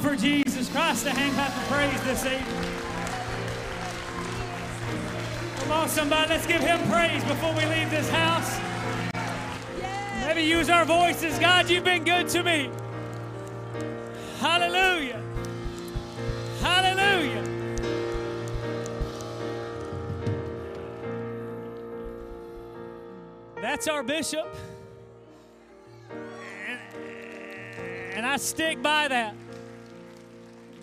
Offer 0.03 0.17
Jesus 0.17 0.71
Christ 0.71 1.05
a 1.05 1.11
hand 1.11 1.35
clap 1.35 1.55
of 1.55 1.69
praise 1.69 2.03
this 2.05 2.25
evening? 2.25 2.47
Come 5.59 5.73
on, 5.73 5.89
somebody, 5.91 6.31
let's 6.31 6.47
give 6.47 6.63
him 6.63 6.81
praise 6.91 7.23
before 7.25 7.53
we 7.53 7.67
leave 7.67 7.91
this 7.91 8.09
house. 8.09 8.59
Maybe 10.25 10.43
use 10.43 10.71
our 10.71 10.87
voices. 10.87 11.39
God, 11.39 11.69
you've 11.69 11.85
been 11.85 12.05
good 12.05 12.29
to 12.29 12.43
me. 12.43 12.71
Hallelujah. 14.39 15.23
Hallelujah. 16.63 17.45
That's 23.61 23.87
our 23.87 24.03
bishop. 24.03 24.47
And 28.15 28.25
I 28.25 28.39
stick 28.39 28.83
by 28.83 29.07
that. 29.09 29.35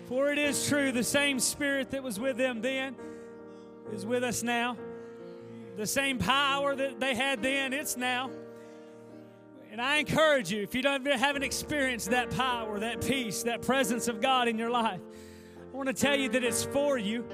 For 0.08 0.32
it 0.32 0.38
is 0.38 0.66
true, 0.66 0.90
the 0.90 1.04
same 1.04 1.38
spirit 1.38 1.90
that 1.90 2.02
was 2.02 2.18
with 2.18 2.38
them 2.38 2.62
then 2.62 2.96
is 3.92 4.06
with 4.06 4.24
us 4.24 4.42
now. 4.42 4.78
The 5.76 5.86
same 5.86 6.18
power 6.18 6.74
that 6.74 6.98
they 6.98 7.14
had 7.14 7.42
then, 7.42 7.74
it's 7.74 7.94
now. 7.94 8.30
And 9.70 9.82
I 9.82 9.96
encourage 9.98 10.50
you, 10.50 10.62
if 10.62 10.74
you 10.74 10.80
don't 10.80 11.06
haven't 11.06 11.42
experienced 11.42 12.10
that 12.10 12.30
power, 12.30 12.80
that 12.80 13.06
peace, 13.06 13.42
that 13.42 13.60
presence 13.60 14.08
of 14.08 14.22
God 14.22 14.48
in 14.48 14.56
your 14.56 14.70
life, 14.70 15.00
I 15.56 15.76
want 15.76 15.88
to 15.88 15.94
tell 15.94 16.18
you 16.18 16.30
that 16.30 16.42
it's 16.42 16.64
for 16.64 16.96
you. 16.96 17.26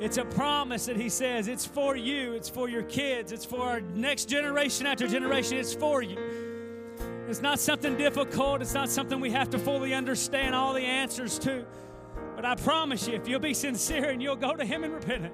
It's 0.00 0.16
a 0.16 0.24
promise 0.24 0.86
that 0.86 0.96
He 0.96 1.08
says 1.08 1.48
it's 1.48 1.66
for 1.66 1.96
you, 1.96 2.34
it's 2.34 2.48
for 2.48 2.68
your 2.68 2.84
kids, 2.84 3.32
it's 3.32 3.44
for 3.44 3.60
our 3.62 3.80
next 3.80 4.26
generation 4.26 4.86
after 4.86 5.08
generation. 5.08 5.58
It's 5.58 5.74
for 5.74 6.02
you. 6.02 6.49
It's 7.30 7.40
not 7.40 7.60
something 7.60 7.96
difficult, 7.96 8.60
it's 8.60 8.74
not 8.74 8.90
something 8.90 9.20
we 9.20 9.30
have 9.30 9.50
to 9.50 9.58
fully 9.58 9.94
understand 9.94 10.52
all 10.52 10.74
the 10.74 10.82
answers 10.82 11.38
to. 11.38 11.64
But 12.34 12.44
I 12.44 12.56
promise 12.56 13.06
you, 13.06 13.14
if 13.14 13.28
you'll 13.28 13.38
be 13.38 13.54
sincere 13.54 14.10
and 14.10 14.20
you'll 14.20 14.34
go 14.34 14.56
to 14.56 14.64
Him 14.64 14.82
in 14.82 14.90
repentance, 14.90 15.28